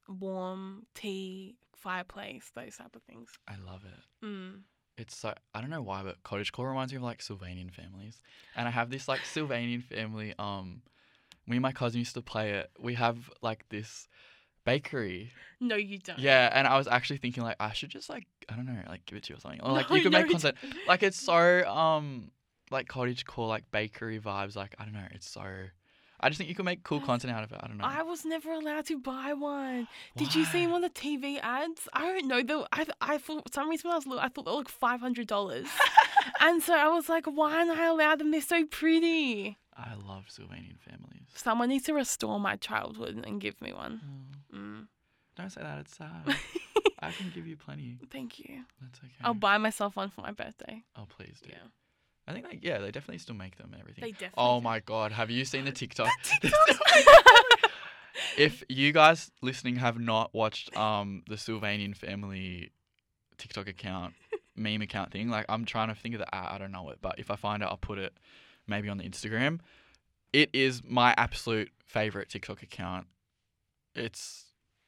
warm 0.07 0.85
tea, 0.95 1.55
fireplace, 1.75 2.51
those 2.55 2.77
type 2.77 2.95
of 2.95 3.03
things. 3.03 3.29
I 3.47 3.55
love 3.65 3.83
it. 3.85 4.25
Mm. 4.25 4.61
It's 4.97 5.15
so 5.15 5.33
I 5.53 5.61
don't 5.61 5.69
know 5.69 5.81
why, 5.81 6.03
but 6.03 6.23
cottagecore 6.23 6.67
reminds 6.67 6.91
me 6.91 6.97
of 6.97 7.03
like 7.03 7.19
Sylvanian 7.19 7.71
families, 7.71 8.19
and 8.55 8.67
I 8.67 8.71
have 8.71 8.89
this 8.89 9.07
like 9.07 9.19
Sylvanian 9.19 9.83
family. 9.83 10.33
Um, 10.39 10.81
me 11.45 11.57
and 11.57 11.61
my 11.61 11.71
cousin 11.71 11.99
used 11.99 12.15
to 12.15 12.21
play 12.21 12.51
it. 12.53 12.71
We 12.79 12.95
have 12.95 13.29
like 13.41 13.65
this 13.69 14.07
bakery. 14.65 15.31
No, 15.59 15.75
you 15.75 15.99
don't. 15.99 16.19
Yeah, 16.19 16.49
and 16.51 16.67
I 16.67 16.77
was 16.77 16.87
actually 16.87 17.17
thinking 17.17 17.43
like 17.43 17.57
I 17.59 17.73
should 17.73 17.89
just 17.89 18.09
like 18.09 18.25
I 18.49 18.55
don't 18.55 18.65
know 18.65 18.81
like 18.87 19.05
give 19.05 19.17
it 19.17 19.23
to 19.25 19.33
you 19.33 19.37
or 19.37 19.39
something, 19.39 19.61
or 19.61 19.71
like 19.71 19.89
No, 19.89 19.95
you 19.95 20.03
could 20.03 20.11
no, 20.11 20.21
make 20.21 20.31
content. 20.31 20.57
Like 20.87 21.03
it's 21.03 21.21
so 21.21 21.63
um 21.67 22.31
like 22.71 22.87
cottagecore 22.87 23.47
like 23.47 23.69
bakery 23.71 24.19
vibes. 24.19 24.55
Like 24.55 24.75
I 24.79 24.83
don't 24.83 24.93
know, 24.93 25.07
it's 25.11 25.29
so. 25.29 25.43
I 26.19 26.29
just 26.29 26.37
think 26.37 26.49
you 26.49 26.55
could 26.55 26.65
make 26.65 26.83
cool 26.83 26.99
content 26.99 27.33
out 27.33 27.43
of 27.43 27.51
it. 27.51 27.59
I 27.61 27.67
don't 27.67 27.77
know. 27.77 27.85
I 27.85 28.01
was 28.01 28.25
never 28.25 28.51
allowed 28.51 28.85
to 28.87 28.97
buy 28.97 29.33
one. 29.33 29.87
Did 30.15 30.33
you 30.33 30.45
see 30.45 30.65
them 30.65 30.73
on 30.73 30.81
the 30.81 30.89
TV 30.89 31.39
ads? 31.41 31.87
I 31.93 32.01
don't 32.01 32.27
know. 32.27 32.41
Though 32.41 32.67
I, 32.71 32.87
I 33.01 33.17
for 33.19 33.41
some 33.51 33.69
reason 33.69 33.89
when 33.89 33.93
I 33.93 33.97
was 33.97 34.07
little, 34.07 34.23
I 34.23 34.29
thought 34.29 34.45
they 34.45 34.51
were 34.51 34.57
like 34.57 34.69
five 34.69 34.99
hundred 34.99 35.27
dollars, 35.27 35.67
and 36.39 36.61
so 36.63 36.73
I 36.75 36.87
was 36.87 37.07
like, 37.07 37.25
why 37.25 37.57
aren't 37.57 37.71
I 37.71 37.85
allowed 37.85 38.19
them? 38.19 38.31
They're 38.31 38.41
so 38.41 38.65
pretty. 38.65 39.57
I 39.75 39.93
love 39.93 40.25
Sylvanian 40.27 40.79
families. 40.79 41.27
Someone 41.35 41.69
needs 41.69 41.85
to 41.85 41.93
restore 41.93 42.39
my 42.39 42.55
childhood 42.55 43.23
and 43.23 43.39
give 43.39 43.61
me 43.61 43.73
one. 43.73 44.01
Mm. 44.51 44.87
Don't 45.35 45.51
say 45.51 45.61
that. 45.61 45.79
It's 45.81 45.95
sad. 45.95 46.35
I 46.99 47.11
can 47.11 47.31
give 47.33 47.45
you 47.45 47.55
plenty. 47.55 47.99
Thank 48.09 48.39
you. 48.39 48.63
That's 48.81 48.99
okay. 48.99 49.13
I'll 49.23 49.35
buy 49.35 49.59
myself 49.59 49.95
one 49.95 50.09
for 50.09 50.21
my 50.21 50.31
birthday. 50.31 50.83
Oh 50.95 51.05
please 51.07 51.39
do. 51.43 51.49
Yeah. 51.51 51.67
I 52.27 52.33
think 52.33 52.45
like 52.45 52.59
yeah, 52.63 52.79
they 52.79 52.91
definitely 52.91 53.19
still 53.19 53.35
make 53.35 53.55
them 53.57 53.69
and 53.71 53.79
everything. 53.81 54.01
They 54.03 54.11
definitely 54.11 54.33
Oh 54.37 54.59
do. 54.59 54.63
my 54.63 54.79
god, 54.81 55.11
have 55.13 55.29
you 55.29 55.45
seen 55.45 55.65
the 55.65 55.71
TikTok? 55.81 56.09
if 58.37 58.63
you 58.69 58.91
guys 58.91 59.31
listening 59.41 59.77
have 59.77 59.99
not 59.99 60.33
watched 60.33 60.75
um 60.75 61.23
the 61.27 61.35
Sylvanian 61.35 61.95
family 61.95 62.71
TikTok 63.37 63.67
account, 63.67 64.13
meme 64.55 64.81
account 64.81 65.11
thing, 65.11 65.29
like 65.29 65.45
I'm 65.49 65.65
trying 65.65 65.89
to 65.89 65.95
think 65.95 66.15
of 66.15 66.19
the 66.19 66.35
I 66.35 66.57
don't 66.57 66.71
know 66.71 66.89
it, 66.89 66.97
but 67.01 67.19
if 67.19 67.31
I 67.31 67.35
find 67.35 67.61
it, 67.63 67.65
I'll 67.67 67.77
put 67.77 67.97
it 67.99 68.13
maybe 68.67 68.89
on 68.89 68.97
the 68.97 69.03
Instagram. 69.03 69.59
It 70.33 70.49
is 70.53 70.81
my 70.83 71.13
absolute 71.17 71.69
favorite 71.85 72.29
TikTok 72.29 72.61
account. 72.61 73.07
It's 73.95 74.45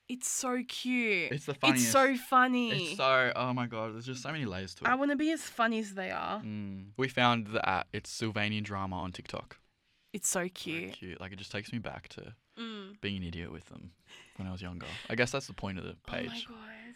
It's 0.09 0.27
so 0.27 0.61
cute. 0.67 1.31
It's 1.31 1.45
the 1.45 1.53
funniest. 1.53 1.83
It's 1.85 1.93
so 1.93 2.17
funny. 2.17 2.71
it's 2.89 2.97
so 2.97 3.31
oh 3.35 3.53
my 3.53 3.67
god, 3.67 3.93
there's 3.93 4.05
just 4.07 4.23
so 4.23 4.31
many 4.31 4.45
layers 4.45 4.73
to 4.75 4.83
it. 4.85 4.87
I 4.89 4.95
want 4.95 5.11
to 5.11 5.17
be 5.17 5.31
as 5.31 5.41
funny 5.43 5.79
as 5.79 5.93
they 5.93 6.09
are. 6.11 6.41
Mm. 6.41 6.87
We 6.97 7.07
found 7.07 7.47
the 7.47 7.67
app. 7.69 7.87
It's 7.93 8.09
Sylvanian 8.11 8.63
drama 8.63 8.97
on 8.97 9.11
TikTok. 9.11 9.57
It's 10.11 10.27
so 10.27 10.45
So 10.45 10.49
cute. 10.53 10.93
cute. 10.93 11.21
Like 11.21 11.31
it 11.31 11.37
just 11.37 11.51
takes 11.51 11.71
me 11.71 11.79
back 11.79 12.09
to 12.09 12.33
Mm. 12.57 12.99
being 12.99 13.17
an 13.17 13.23
idiot 13.23 13.51
with 13.53 13.65
them 13.69 13.91
when 14.35 14.45
I 14.47 14.51
was 14.51 14.61
younger. 14.61 14.87
I 15.09 15.15
guess 15.15 15.31
that's 15.31 15.47
the 15.47 15.53
point 15.53 15.77
of 15.77 15.85
the 15.85 15.95
page. 16.07 16.45
Oh 16.49 16.51
my 16.53 16.57
god. 16.57 16.95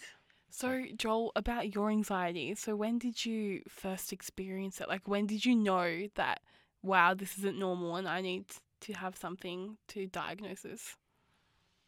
So 0.49 0.83
Joel, 0.97 1.31
about 1.35 1.73
your 1.73 1.89
anxiety. 1.89 2.53
So 2.55 2.75
when 2.75 2.97
did 2.97 3.23
you 3.25 3.61
first 3.69 4.11
experience 4.11 4.81
it? 4.81 4.89
Like 4.89 5.07
when 5.07 5.25
did 5.27 5.45
you 5.45 5.55
know 5.55 6.07
that 6.15 6.41
wow, 6.81 7.13
this 7.13 7.37
isn't 7.37 7.57
normal 7.57 7.95
and 7.95 8.07
I 8.09 8.19
need 8.21 8.45
to 8.81 8.93
have 8.93 9.15
something 9.15 9.77
to 9.89 10.07
diagnose 10.07 10.61
this? 10.61 10.95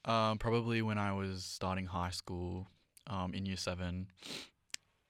Um, 0.05 0.37
probably 0.37 0.81
when 0.81 0.97
I 0.97 1.13
was 1.13 1.43
starting 1.43 1.87
high 1.87 2.11
school, 2.11 2.67
um, 3.07 3.33
in 3.33 3.45
year 3.45 3.57
seven. 3.57 4.07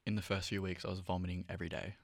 In 0.06 0.16
the 0.16 0.22
first 0.22 0.50
few 0.50 0.62
weeks, 0.62 0.86
I 0.86 0.90
was 0.90 1.00
vomiting 1.00 1.46
every 1.50 1.70
day. 1.70 1.96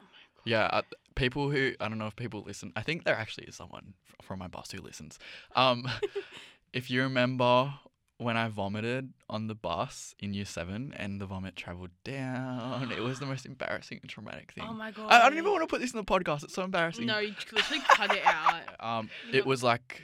Oh 0.00 0.04
Yeah, 0.44 0.66
uh, 0.72 0.82
people 1.14 1.50
who 1.50 1.72
I 1.80 1.88
don't 1.88 1.98
know 1.98 2.06
if 2.06 2.16
people 2.16 2.42
listen. 2.46 2.72
I 2.74 2.82
think 2.82 3.04
there 3.04 3.16
actually 3.16 3.46
is 3.46 3.56
someone 3.56 3.94
from 4.22 4.38
my 4.38 4.48
boss 4.48 4.70
who 4.70 4.80
listens. 4.80 5.18
Um, 5.54 5.86
if 6.72 6.90
you 6.90 7.02
remember 7.02 7.74
when 8.18 8.36
I 8.36 8.48
vomited 8.48 9.12
on 9.28 9.48
the 9.48 9.54
bus 9.54 10.14
in 10.20 10.32
year 10.32 10.44
seven 10.44 10.94
and 10.96 11.20
the 11.20 11.26
vomit 11.26 11.56
traveled 11.56 11.90
down, 12.04 12.90
it 12.92 13.00
was 13.00 13.18
the 13.18 13.26
most 13.26 13.44
embarrassing 13.52 13.98
and 14.00 14.10
traumatic 14.10 14.52
thing. 14.52 14.64
Oh 14.66 14.72
my 14.72 14.92
god. 14.92 15.12
I, 15.12 15.26
I 15.26 15.28
don't 15.28 15.38
even 15.38 15.50
want 15.50 15.62
to 15.62 15.66
put 15.66 15.80
this 15.80 15.92
in 15.92 15.98
the 15.98 16.04
podcast. 16.04 16.44
It's 16.44 16.54
so 16.54 16.62
embarrassing. 16.62 17.06
No, 17.06 17.18
you 17.18 17.34
could 17.34 17.52
literally 17.52 17.82
cut 17.88 18.14
it 18.14 18.24
out. 18.24 18.62
Um, 18.80 19.10
it 19.32 19.44
was 19.44 19.62
like 19.62 20.00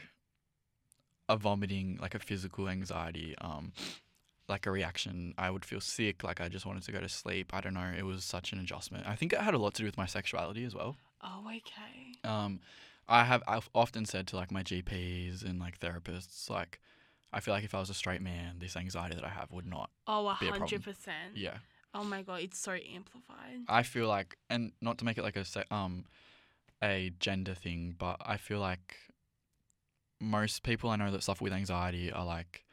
a 1.29 1.37
vomiting, 1.37 1.99
like 2.01 2.15
a 2.15 2.19
physical 2.19 2.69
anxiety, 2.69 3.35
um, 3.41 3.73
like 4.49 4.67
a 4.67 4.71
reaction. 4.71 5.35
I 5.37 5.51
would 5.51 5.65
feel 5.65 5.81
sick, 5.81 6.23
like 6.25 6.41
I 6.41 6.49
just 6.49 6.67
wanted 6.67 6.83
to 6.85 6.93
go 6.93 7.01
to 7.01 7.09
sleep. 7.09 7.55
I 7.55 7.61
don't 7.61 7.75
know. 7.75 7.93
It 7.97 8.05
was 8.05 8.25
such 8.25 8.53
an 8.53 8.59
adjustment. 8.59 9.07
I 9.07 9.15
think 9.15 9.33
it 9.33 9.41
had 9.41 9.55
a 9.55 9.59
lot 9.59 9.75
to 9.75 9.83
do 9.83 9.87
with 9.87 9.97
my 9.99 10.07
sexuality 10.07 10.65
as 10.65 10.75
well. 10.75 10.97
Oh, 11.23 11.45
okay. 11.49 12.13
Um, 12.25 12.61
I 13.09 13.25
have 13.25 13.43
I've 13.49 13.69
often 13.75 14.05
said 14.05 14.27
to 14.29 14.37
like 14.37 14.51
my 14.51 14.63
GPs 14.63 15.43
and 15.43 15.59
like 15.59 15.79
therapists, 15.79 16.51
like 16.51 16.81
I 17.33 17.41
feel 17.41 17.55
like 17.55 17.65
if 17.65 17.75
I 17.75 17.81
was 17.81 17.91
a 17.91 17.95
straight 17.95 18.23
man, 18.23 18.57
this 18.59 18.77
anxiety 18.77 19.15
that 19.15 19.25
I 19.25 19.31
have 19.31 19.51
would 19.53 19.67
not. 19.67 19.91
Oh, 20.07 20.27
a 20.27 20.37
be 20.41 20.47
a 20.49 20.53
hundred 20.53 20.85
percent. 20.85 21.35
Yeah, 21.35 21.59
Oh 21.95 22.05
my 22.05 22.23
god, 22.23 22.41
it's 22.43 22.59
so 22.59 22.73
amplified. 22.73 23.61
I 23.67 23.83
feel 23.83 24.09
like, 24.09 24.37
and 24.51 24.73
not 24.81 24.99
to 24.99 25.05
make 25.05 25.19
it 25.19 25.25
like 25.25 25.37
a 25.37 25.75
um, 25.75 26.05
a 26.83 27.13
gender 27.19 27.55
thing, 27.55 27.95
but 27.99 28.19
I 28.25 28.37
feel 28.37 28.61
like 28.61 28.97
most 30.21 30.63
people 30.63 30.91
I 30.91 30.97
know 30.97 31.11
that 31.11 31.23
suffer 31.23 31.45
with 31.45 31.53
anxiety 31.53 32.13
are 32.13 32.25
like 32.25 32.65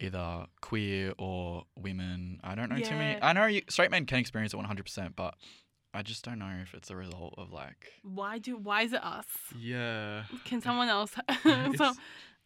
either 0.00 0.46
queer 0.60 1.12
or 1.18 1.64
women. 1.76 2.40
I 2.42 2.54
don't 2.54 2.70
know 2.70 2.78
too 2.78 2.94
many. 2.94 3.20
I 3.22 3.32
know 3.32 3.46
you, 3.46 3.62
straight 3.68 3.90
men 3.90 4.06
can 4.06 4.18
experience 4.18 4.52
it 4.52 4.56
one 4.56 4.66
hundred 4.66 4.84
percent, 4.84 5.14
but 5.16 5.34
I 5.92 6.02
just 6.02 6.24
don't 6.24 6.38
know 6.38 6.58
if 6.62 6.74
it's 6.74 6.90
a 6.90 6.96
result 6.96 7.34
of 7.36 7.52
like. 7.52 7.92
Why 8.02 8.38
do? 8.38 8.56
Why 8.56 8.82
is 8.82 8.92
it 8.92 9.04
us? 9.04 9.26
Yeah. 9.58 10.24
Can 10.44 10.60
someone 10.60 10.88
else? 10.88 11.14
it's 11.28 11.78
so, 11.78 11.92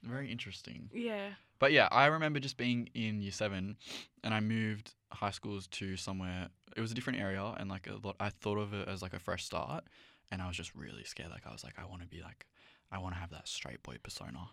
very 0.02 0.30
interesting. 0.30 0.90
yeah. 0.92 1.30
But 1.60 1.72
yeah, 1.72 1.88
I 1.90 2.06
remember 2.06 2.40
just 2.40 2.56
being 2.56 2.90
in 2.94 3.22
year 3.22 3.32
seven, 3.32 3.76
and 4.22 4.34
I 4.34 4.40
moved 4.40 4.92
high 5.12 5.30
schools 5.30 5.66
to 5.68 5.96
somewhere. 5.96 6.48
It 6.76 6.80
was 6.80 6.90
a 6.90 6.94
different 6.94 7.20
area, 7.20 7.42
and 7.58 7.70
like 7.70 7.86
a 7.86 7.94
lot. 8.06 8.16
I 8.18 8.30
thought 8.30 8.58
of 8.58 8.74
it 8.74 8.88
as 8.88 9.02
like 9.02 9.14
a 9.14 9.18
fresh 9.18 9.44
start, 9.44 9.84
and 10.30 10.42
I 10.42 10.48
was 10.48 10.56
just 10.56 10.74
really 10.74 11.04
scared. 11.04 11.30
Like 11.30 11.46
I 11.46 11.52
was 11.52 11.64
like, 11.64 11.74
I 11.78 11.84
want 11.86 12.02
to 12.02 12.08
be 12.08 12.20
like, 12.22 12.46
I 12.94 12.98
want 12.98 13.14
to 13.14 13.20
have 13.20 13.30
that 13.30 13.48
straight 13.48 13.82
boy 13.82 13.96
persona. 14.02 14.50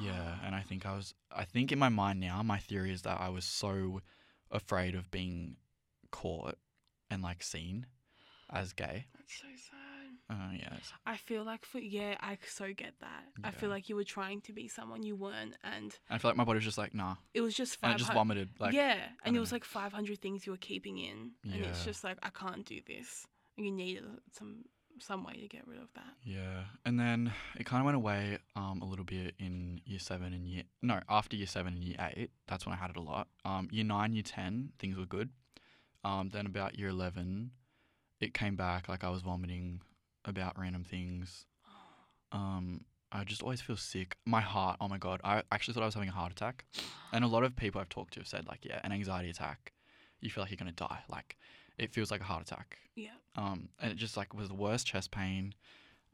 Yeah, 0.00 0.36
and 0.44 0.54
I 0.54 0.60
think 0.60 0.84
I 0.84 0.94
was. 0.94 1.14
I 1.34 1.44
think 1.44 1.72
in 1.72 1.78
my 1.78 1.88
mind 1.88 2.20
now, 2.20 2.42
my 2.42 2.58
theory 2.58 2.92
is 2.92 3.02
that 3.02 3.20
I 3.20 3.30
was 3.30 3.46
so 3.46 4.02
afraid 4.50 4.94
of 4.94 5.10
being 5.10 5.56
caught 6.10 6.56
and 7.10 7.22
like 7.22 7.42
seen 7.42 7.86
as 8.50 8.74
gay. 8.74 9.06
That's 9.16 9.40
so 9.40 9.46
sad. 9.54 9.78
Uh, 10.28 10.52
yeah, 10.58 10.76
I 11.06 11.16
feel 11.16 11.44
like 11.44 11.64
for 11.64 11.78
yeah, 11.78 12.16
I 12.20 12.38
so 12.46 12.72
get 12.74 12.92
that. 13.00 13.24
I 13.44 13.50
feel 13.50 13.70
like 13.70 13.88
you 13.88 13.96
were 13.96 14.04
trying 14.04 14.40
to 14.42 14.52
be 14.52 14.68
someone 14.68 15.02
you 15.02 15.16
weren't, 15.16 15.54
and 15.64 15.98
I 16.10 16.18
feel 16.18 16.30
like 16.30 16.36
my 16.36 16.44
body 16.44 16.58
was 16.58 16.64
just 16.64 16.78
like, 16.78 16.94
nah, 16.94 17.16
it 17.34 17.40
was 17.40 17.54
just 17.54 17.78
and. 17.82 17.94
I 17.94 17.96
just 17.96 18.12
vomited. 18.12 18.50
Like, 18.58 18.74
yeah, 18.74 18.92
and 18.92 19.00
it 19.00 19.32
don't 19.32 19.40
was 19.40 19.52
know. 19.52 19.56
like 19.56 19.64
five 19.64 19.92
hundred 19.92 20.20
things 20.20 20.46
you 20.46 20.52
were 20.52 20.58
keeping 20.58 20.98
in, 20.98 21.32
and 21.50 21.64
it's 21.64 21.84
just 21.84 22.04
like 22.04 22.18
I 22.22 22.28
can't 22.28 22.64
do 22.64 22.80
this. 22.86 23.26
You 23.56 23.70
needed 23.70 24.04
some 24.32 24.64
some 25.02 25.24
way 25.24 25.34
to 25.34 25.48
get 25.48 25.66
rid 25.66 25.78
of 25.78 25.88
that. 25.94 26.14
Yeah, 26.24 26.64
and 26.84 26.98
then 26.98 27.32
it 27.56 27.66
kind 27.66 27.80
of 27.80 27.84
went 27.84 27.96
away 27.96 28.38
um, 28.56 28.80
a 28.82 28.84
little 28.84 29.04
bit 29.04 29.34
in 29.38 29.80
year 29.84 29.98
seven 29.98 30.32
and 30.32 30.46
year 30.46 30.64
no 30.80 31.00
after 31.08 31.36
year 31.36 31.46
seven 31.46 31.74
and 31.74 31.84
year 31.84 31.96
eight. 32.16 32.30
That's 32.46 32.64
when 32.66 32.74
I 32.74 32.76
had 32.76 32.90
it 32.90 32.96
a 32.96 33.02
lot. 33.02 33.28
Um, 33.44 33.68
year 33.70 33.84
nine, 33.84 34.12
year 34.12 34.22
ten, 34.22 34.70
things 34.78 34.96
were 34.96 35.06
good. 35.06 35.30
Um, 36.04 36.30
then 36.32 36.46
about 36.46 36.78
year 36.78 36.88
eleven, 36.88 37.50
it 38.20 38.34
came 38.34 38.56
back. 38.56 38.88
Like 38.88 39.04
I 39.04 39.10
was 39.10 39.22
vomiting 39.22 39.80
about 40.24 40.58
random 40.58 40.84
things. 40.84 41.46
Um, 42.30 42.84
I 43.10 43.24
just 43.24 43.42
always 43.42 43.60
feel 43.60 43.76
sick. 43.76 44.16
My 44.24 44.40
heart, 44.40 44.78
oh 44.80 44.88
my 44.88 44.96
god, 44.96 45.20
I 45.22 45.42
actually 45.52 45.74
thought 45.74 45.82
I 45.82 45.86
was 45.86 45.94
having 45.94 46.08
a 46.08 46.12
heart 46.12 46.32
attack. 46.32 46.64
And 47.12 47.24
a 47.24 47.28
lot 47.28 47.44
of 47.44 47.54
people 47.54 47.80
I've 47.80 47.90
talked 47.90 48.14
to 48.14 48.20
have 48.20 48.26
said 48.26 48.46
like, 48.48 48.64
yeah, 48.64 48.80
an 48.84 48.92
anxiety 48.92 49.28
attack, 49.28 49.72
you 50.20 50.30
feel 50.30 50.42
like 50.42 50.50
you're 50.50 50.56
gonna 50.56 50.72
die. 50.72 51.00
Like 51.10 51.36
it 51.78 51.92
feels 51.92 52.10
like 52.10 52.20
a 52.20 52.24
heart 52.24 52.42
attack. 52.42 52.78
Yeah. 52.94 53.10
Um, 53.36 53.68
and 53.80 53.92
it 53.92 53.96
just 53.96 54.16
like 54.16 54.34
was 54.34 54.48
the 54.48 54.54
worst 54.54 54.86
chest 54.86 55.10
pain. 55.10 55.54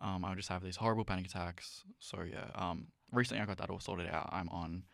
Um, 0.00 0.24
I 0.24 0.28
would 0.30 0.36
just 0.38 0.48
have 0.48 0.62
these 0.62 0.76
horrible 0.76 1.04
panic 1.04 1.26
attacks. 1.26 1.82
So 1.98 2.22
yeah. 2.22 2.46
Um, 2.54 2.88
recently 3.12 3.42
I 3.42 3.46
got 3.46 3.58
that 3.58 3.70
all 3.70 3.80
sorted 3.80 4.06
out. 4.08 4.28
I'm 4.32 4.48
on 4.50 4.84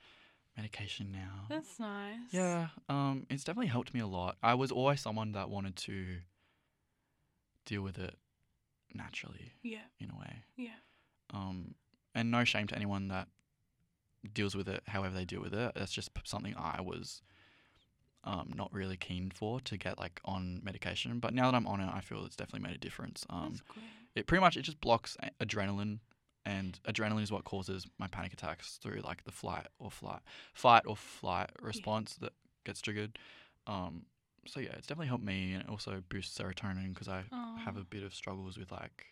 medication 0.56 1.10
now. 1.12 1.46
That's 1.48 1.78
nice. 1.78 2.16
Yeah. 2.30 2.68
Um, 2.88 3.26
it's 3.28 3.44
definitely 3.44 3.66
helped 3.68 3.92
me 3.92 4.00
a 4.00 4.06
lot. 4.06 4.36
I 4.42 4.54
was 4.54 4.70
always 4.72 5.00
someone 5.00 5.32
that 5.32 5.50
wanted 5.50 5.76
to 5.76 6.18
deal 7.66 7.82
with 7.82 7.98
it 7.98 8.14
naturally 8.94 9.52
Yeah. 9.62 9.78
in 10.00 10.10
a 10.10 10.14
way. 10.18 10.42
Yeah. 10.56 10.76
Um, 11.32 11.74
and 12.14 12.30
no 12.30 12.44
shame 12.44 12.66
to 12.68 12.76
anyone 12.76 13.08
that 13.08 13.28
deals 14.32 14.54
with 14.54 14.68
it 14.68 14.82
however 14.86 15.14
they 15.14 15.24
deal 15.24 15.40
with 15.42 15.52
it. 15.54 15.72
That's 15.74 15.92
just 15.92 16.10
something 16.24 16.54
I 16.56 16.80
was 16.80 17.20
um, 18.24 18.50
not 18.54 18.72
really 18.72 18.96
keen 18.96 19.30
for 19.30 19.60
to 19.60 19.76
get 19.76 19.98
like 19.98 20.20
on 20.24 20.60
medication. 20.62 21.18
But 21.18 21.34
now 21.34 21.50
that 21.50 21.56
I'm 21.56 21.66
on 21.66 21.80
it, 21.80 21.90
I 21.92 22.00
feel 22.00 22.24
it's 22.24 22.36
definitely 22.36 22.66
made 22.66 22.76
a 22.76 22.78
difference. 22.78 23.24
Um, 23.30 23.54
it 24.14 24.26
pretty 24.26 24.40
much 24.40 24.56
it 24.56 24.62
just 24.62 24.80
blocks 24.80 25.16
a- 25.20 25.44
adrenaline, 25.44 25.98
and 26.46 26.78
adrenaline 26.88 27.22
is 27.22 27.32
what 27.32 27.44
causes 27.44 27.86
my 27.98 28.06
panic 28.08 28.32
attacks 28.32 28.78
through 28.82 29.00
like 29.02 29.24
the 29.24 29.32
flight 29.32 29.66
or 29.78 29.90
flight, 29.90 30.20
fight 30.54 30.82
or 30.86 30.96
flight 30.96 31.50
response 31.60 32.14
that 32.16 32.32
gets 32.64 32.80
triggered. 32.80 33.18
Um, 33.66 34.06
so 34.46 34.60
yeah, 34.60 34.72
it's 34.76 34.86
definitely 34.86 35.08
helped 35.08 35.24
me, 35.24 35.52
and 35.52 35.62
it 35.62 35.68
also 35.68 36.02
boosts 36.08 36.38
serotonin 36.38 36.92
because 36.92 37.08
I 37.08 37.24
have 37.64 37.76
a 37.76 37.84
bit 37.84 38.02
of 38.02 38.14
struggles 38.14 38.58
with 38.58 38.72
like 38.72 39.06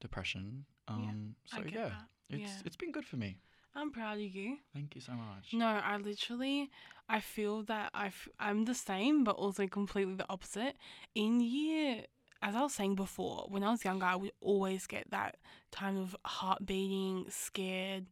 depression. 0.00 0.64
Um, 0.88 1.36
I 1.52 1.56
so 1.56 1.62
yeah, 1.68 1.88
that. 1.88 2.08
it's 2.30 2.40
Yeah. 2.40 2.62
it's 2.64 2.76
been 2.76 2.92
good 2.92 3.04
for 3.04 3.16
me. 3.16 3.38
I'm 3.74 3.90
proud 3.90 4.14
of 4.18 4.20
you. 4.34 4.58
Thank 4.74 4.94
you 4.94 5.00
so 5.00 5.12
much. 5.12 5.52
No, 5.54 5.66
I 5.66 5.96
literally, 5.96 6.70
I 7.08 7.20
feel 7.20 7.62
that 7.64 7.90
I 7.94 8.06
f- 8.08 8.28
I'm 8.38 8.64
the 8.64 8.74
same, 8.74 9.24
but 9.24 9.36
also 9.36 9.66
completely 9.66 10.14
the 10.14 10.26
opposite. 10.28 10.76
In 11.14 11.40
year, 11.40 12.04
as 12.42 12.54
I 12.54 12.60
was 12.62 12.74
saying 12.74 12.96
before, 12.96 13.46
when 13.48 13.62
I 13.64 13.70
was 13.70 13.84
younger, 13.84 14.04
I 14.04 14.16
would 14.16 14.32
always 14.40 14.86
get 14.86 15.10
that 15.10 15.36
time 15.70 15.96
of 15.96 16.14
heart 16.24 16.66
beating, 16.66 17.26
scared. 17.30 18.06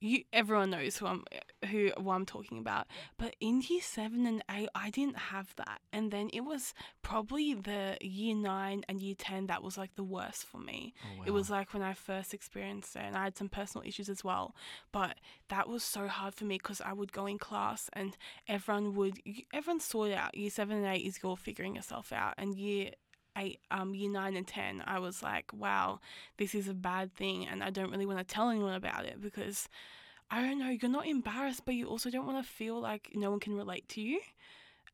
You, 0.00 0.24
everyone 0.32 0.70
knows 0.70 0.96
who 0.96 1.06
I'm, 1.06 1.24
who 1.70 1.90
what 1.98 2.14
I'm 2.14 2.24
talking 2.24 2.58
about. 2.58 2.86
But 3.18 3.36
in 3.38 3.62
year 3.68 3.82
seven 3.82 4.26
and 4.26 4.42
eight, 4.50 4.70
I 4.74 4.88
didn't 4.88 5.18
have 5.18 5.54
that, 5.56 5.80
and 5.92 6.10
then 6.10 6.30
it 6.32 6.40
was 6.40 6.72
probably 7.02 7.52
the 7.52 7.98
year 8.00 8.34
nine 8.34 8.82
and 8.88 9.00
year 9.00 9.14
ten 9.18 9.46
that 9.48 9.62
was 9.62 9.76
like 9.76 9.94
the 9.96 10.02
worst 10.02 10.44
for 10.46 10.58
me. 10.58 10.94
Oh, 11.04 11.24
It 11.26 11.32
was 11.32 11.50
like 11.50 11.74
when 11.74 11.82
I 11.82 11.92
first 11.92 12.32
experienced 12.32 12.96
it, 12.96 13.02
and 13.02 13.14
I 13.16 13.24
had 13.24 13.36
some 13.36 13.50
personal 13.50 13.86
issues 13.86 14.08
as 14.08 14.24
well. 14.24 14.54
But 14.90 15.16
that 15.48 15.68
was 15.68 15.82
so 15.82 16.08
hard 16.08 16.34
for 16.34 16.44
me 16.46 16.56
because 16.56 16.80
I 16.80 16.94
would 16.94 17.12
go 17.12 17.26
in 17.26 17.38
class 17.38 17.90
and 17.92 18.16
everyone 18.48 18.94
would, 18.94 19.20
everyone 19.52 19.80
sorted 19.80 20.16
out. 20.16 20.34
Year 20.34 20.50
seven 20.50 20.78
and 20.78 20.86
eight 20.86 21.04
is 21.04 21.18
you're 21.22 21.36
figuring 21.36 21.76
yourself 21.76 22.10
out, 22.10 22.34
and 22.38 22.54
year 22.54 22.92
eight, 23.36 23.60
um, 23.70 23.94
year 23.94 24.10
nine 24.10 24.36
and 24.36 24.46
ten, 24.46 24.82
I 24.86 24.98
was 24.98 25.22
like, 25.22 25.52
wow, 25.52 26.00
this 26.36 26.54
is 26.54 26.68
a 26.68 26.74
bad 26.74 27.14
thing, 27.14 27.46
and 27.46 27.62
I 27.62 27.70
don't 27.70 27.90
really 27.90 28.06
want 28.06 28.18
to 28.18 28.24
tell 28.24 28.50
anyone 28.50 28.74
about 28.74 29.04
it 29.04 29.20
because. 29.20 29.68
I 30.32 30.42
don't 30.42 30.60
know, 30.60 30.68
you're 30.68 30.88
not 30.88 31.08
embarrassed, 31.08 31.64
but 31.64 31.74
you 31.74 31.88
also 31.88 32.08
don't 32.08 32.24
want 32.24 32.38
to 32.38 32.48
feel 32.48 32.80
like 32.80 33.10
no 33.16 33.30
one 33.32 33.40
can 33.40 33.56
relate 33.56 33.88
to 33.88 34.00
you. 34.00 34.20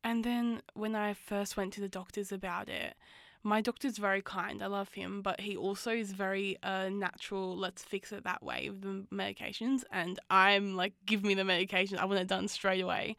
And 0.03 0.23
then 0.23 0.63
when 0.73 0.95
I 0.95 1.13
first 1.13 1.55
went 1.55 1.73
to 1.73 1.81
the 1.81 1.87
doctors 1.87 2.31
about 2.31 2.69
it, 2.69 2.95
my 3.43 3.61
doctor's 3.61 3.97
very 3.97 4.21
kind. 4.21 4.63
I 4.63 4.67
love 4.67 4.93
him, 4.93 5.21
but 5.21 5.41
he 5.41 5.55
also 5.55 5.91
is 5.91 6.11
very 6.11 6.57
uh, 6.63 6.89
natural. 6.89 7.55
Let's 7.55 7.83
fix 7.83 8.11
it 8.11 8.23
that 8.23 8.41
way 8.41 8.69
with 8.69 8.81
the 8.81 9.15
medications. 9.15 9.83
And 9.91 10.19
I'm 10.29 10.75
like, 10.75 10.93
give 11.05 11.23
me 11.23 11.35
the 11.35 11.45
medication. 11.45 11.99
I 11.99 12.05
want 12.05 12.19
it 12.19 12.27
done 12.27 12.47
straight 12.47 12.81
away. 12.81 13.15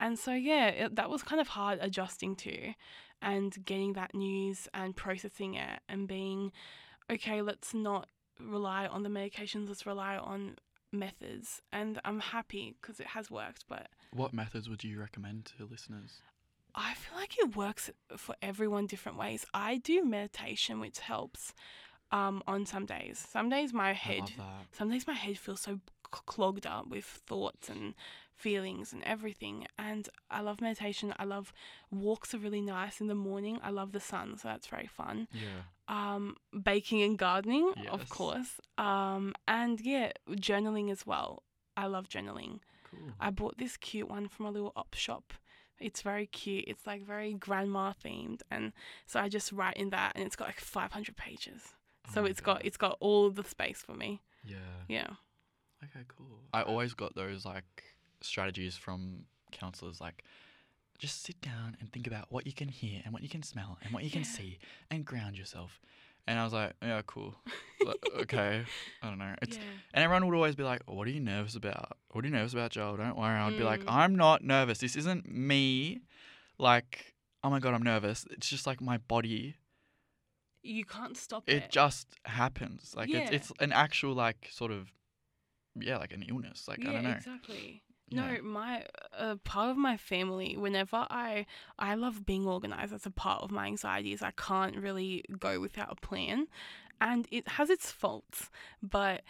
And 0.00 0.18
so 0.18 0.32
yeah, 0.32 0.68
it, 0.68 0.96
that 0.96 1.10
was 1.10 1.22
kind 1.22 1.40
of 1.40 1.48
hard 1.48 1.78
adjusting 1.80 2.34
to, 2.36 2.72
and 3.22 3.56
getting 3.64 3.92
that 3.92 4.14
news 4.14 4.66
and 4.74 4.96
processing 4.96 5.54
it 5.54 5.80
and 5.88 6.08
being, 6.08 6.52
okay, 7.10 7.42
let's 7.42 7.74
not 7.74 8.08
rely 8.40 8.86
on 8.86 9.02
the 9.02 9.10
medications. 9.10 9.68
Let's 9.68 9.86
rely 9.86 10.16
on 10.16 10.56
methods. 10.90 11.60
And 11.72 12.00
I'm 12.04 12.20
happy 12.20 12.76
because 12.80 12.98
it 12.98 13.08
has 13.08 13.30
worked, 13.30 13.66
but 13.68 13.88
What 14.12 14.32
methods 14.32 14.68
would 14.68 14.82
you 14.82 14.98
recommend 14.98 15.52
to 15.58 15.66
listeners? 15.70 16.22
I 16.74 16.94
feel 16.94 17.18
like 17.18 17.38
it 17.38 17.56
works 17.56 17.90
for 18.16 18.34
everyone 18.40 18.86
different 18.86 19.18
ways. 19.18 19.44
I 19.52 19.78
do 19.78 20.04
meditation, 20.04 20.80
which 20.80 21.00
helps 21.00 21.52
um, 22.12 22.42
on 22.46 22.64
some 22.64 22.86
days. 22.86 23.24
Some 23.30 23.48
days 23.48 23.72
my 23.72 23.92
head, 23.92 24.32
some 24.72 24.88
days 24.90 25.06
my 25.06 25.14
head 25.14 25.36
feels 25.38 25.60
so 25.60 25.80
clogged 26.10 26.66
up 26.66 26.88
with 26.88 27.04
thoughts 27.04 27.68
and 27.68 27.94
feelings 28.40 28.92
and 28.92 29.02
everything. 29.04 29.66
And 29.78 30.08
I 30.30 30.40
love 30.40 30.60
meditation. 30.60 31.14
I 31.18 31.24
love 31.24 31.52
walks 31.90 32.34
are 32.34 32.38
really 32.38 32.60
nice 32.60 33.00
in 33.00 33.06
the 33.06 33.14
morning. 33.14 33.58
I 33.62 33.70
love 33.70 33.92
the 33.92 34.00
sun, 34.00 34.36
so 34.38 34.48
that's 34.48 34.66
very 34.66 34.86
fun. 34.88 35.28
Yeah. 35.32 35.62
Um, 35.88 36.36
baking 36.62 37.02
and 37.02 37.18
gardening, 37.18 37.72
of 37.90 38.08
course. 38.08 38.60
Um, 38.78 39.34
and 39.46 39.80
yeah, 39.80 40.12
journaling 40.30 40.90
as 40.90 41.06
well. 41.06 41.42
I 41.76 41.86
love 41.86 42.08
journaling. 42.08 42.60
Cool. 42.90 43.12
I 43.20 43.30
bought 43.30 43.58
this 43.58 43.76
cute 43.76 44.08
one 44.08 44.28
from 44.28 44.46
a 44.46 44.50
little 44.50 44.72
op 44.76 44.94
shop. 44.94 45.32
It's 45.78 46.02
very 46.02 46.26
cute. 46.26 46.64
It's 46.68 46.86
like 46.86 47.02
very 47.06 47.32
grandma 47.32 47.92
themed, 48.04 48.42
and 48.50 48.72
so 49.06 49.18
I 49.18 49.28
just 49.28 49.50
write 49.50 49.76
in 49.76 49.90
that, 49.90 50.12
and 50.14 50.24
it's 50.24 50.36
got 50.36 50.48
like 50.48 50.60
500 50.60 51.16
pages. 51.16 51.74
So 52.12 52.20
Oh 52.20 52.22
my 52.24 52.30
it's 52.30 52.40
got 52.40 52.64
it's 52.64 52.76
got 52.76 52.96
all 53.00 53.30
the 53.30 53.44
space 53.44 53.82
for 53.82 53.94
me. 53.94 54.22
Yeah. 54.44 54.56
Yeah. 54.88 55.10
Okay, 55.82 56.04
cool. 56.08 56.40
I 56.52 56.62
always 56.62 56.94
got 56.94 57.14
those 57.14 57.44
like 57.44 57.84
strategies 58.22 58.76
from 58.76 59.24
counselors 59.52 60.00
like 60.00 60.24
just 60.98 61.22
sit 61.24 61.40
down 61.40 61.76
and 61.80 61.90
think 61.92 62.06
about 62.06 62.26
what 62.30 62.46
you 62.46 62.52
can 62.52 62.68
hear 62.68 63.00
and 63.04 63.12
what 63.14 63.22
you 63.22 63.28
can 63.28 63.42
smell 63.42 63.78
and 63.82 63.92
what 63.94 64.04
you 64.04 64.10
can 64.10 64.20
Yeah. 64.22 64.26
see 64.28 64.58
and 64.90 65.04
ground 65.04 65.38
yourself. 65.38 65.80
And 66.26 66.38
I 66.38 66.44
was 66.44 66.52
like, 66.52 66.74
yeah, 66.82 67.00
cool. 67.06 67.34
Like, 67.84 67.96
okay. 68.18 68.64
I 69.02 69.08
don't 69.08 69.18
know. 69.18 69.34
It's 69.40 69.56
Yeah. 69.56 69.62
and 69.94 70.04
everyone 70.04 70.26
would 70.26 70.34
always 70.36 70.54
be 70.54 70.62
like, 70.64 70.82
"What 70.86 71.08
are 71.08 71.10
you 71.10 71.18
nervous 71.20 71.54
about? 71.56 71.96
What 72.10 72.22
are 72.24 72.28
you 72.28 72.34
nervous 72.34 72.52
about, 72.52 72.72
Joel? 72.72 72.98
Don't 72.98 73.16
worry." 73.16 73.38
I'd 73.38 73.56
be 73.56 73.64
like, 73.64 73.80
Mm. 73.80 73.90
"I'm 73.90 74.14
not 74.14 74.44
nervous. 74.44 74.76
This 74.78 74.96
isn't 74.96 75.26
me. 75.26 76.02
Like, 76.58 77.14
oh 77.42 77.48
my 77.48 77.58
god, 77.58 77.72
I'm 77.72 77.82
nervous. 77.82 78.26
It's 78.32 78.50
just 78.50 78.66
like 78.66 78.82
my 78.82 78.98
body. 78.98 79.56
You 80.62 80.84
can't 80.84 81.16
stop 81.16 81.44
it. 81.48 81.54
It 81.54 81.70
just 81.70 82.06
happens. 82.26 82.94
Like 82.94 83.08
Yeah. 83.08 83.20
it's 83.20 83.30
it's 83.50 83.52
an 83.60 83.72
actual 83.72 84.12
like 84.12 84.48
sort 84.52 84.70
of 84.72 84.92
yeah, 85.74 85.96
like 85.96 86.12
an 86.12 86.22
illness. 86.28 86.68
Like 86.68 86.84
yeah, 86.84 86.90
I 86.90 86.92
don't 86.92 87.04
know. 87.04 87.10
exactly. 87.12 87.82
Yeah. 88.10 88.32
No, 88.32 88.42
my 88.42 88.84
uh, 89.16 89.36
part 89.44 89.70
of 89.70 89.76
my 89.76 89.96
family. 89.96 90.56
Whenever 90.56 91.06
I 91.10 91.46
I 91.78 91.94
love 91.94 92.26
being 92.26 92.46
organized. 92.46 92.92
That's 92.92 93.06
a 93.06 93.10
part 93.10 93.42
of 93.42 93.50
my 93.50 93.66
anxiety. 93.66 94.12
Is 94.12 94.22
I 94.22 94.32
can't 94.32 94.76
really 94.76 95.24
go 95.38 95.60
without 95.60 95.92
a 95.92 95.94
plan, 95.94 96.46
and 97.00 97.26
it 97.30 97.46
has 97.48 97.70
its 97.70 97.90
faults. 97.90 98.50
But 98.82 99.22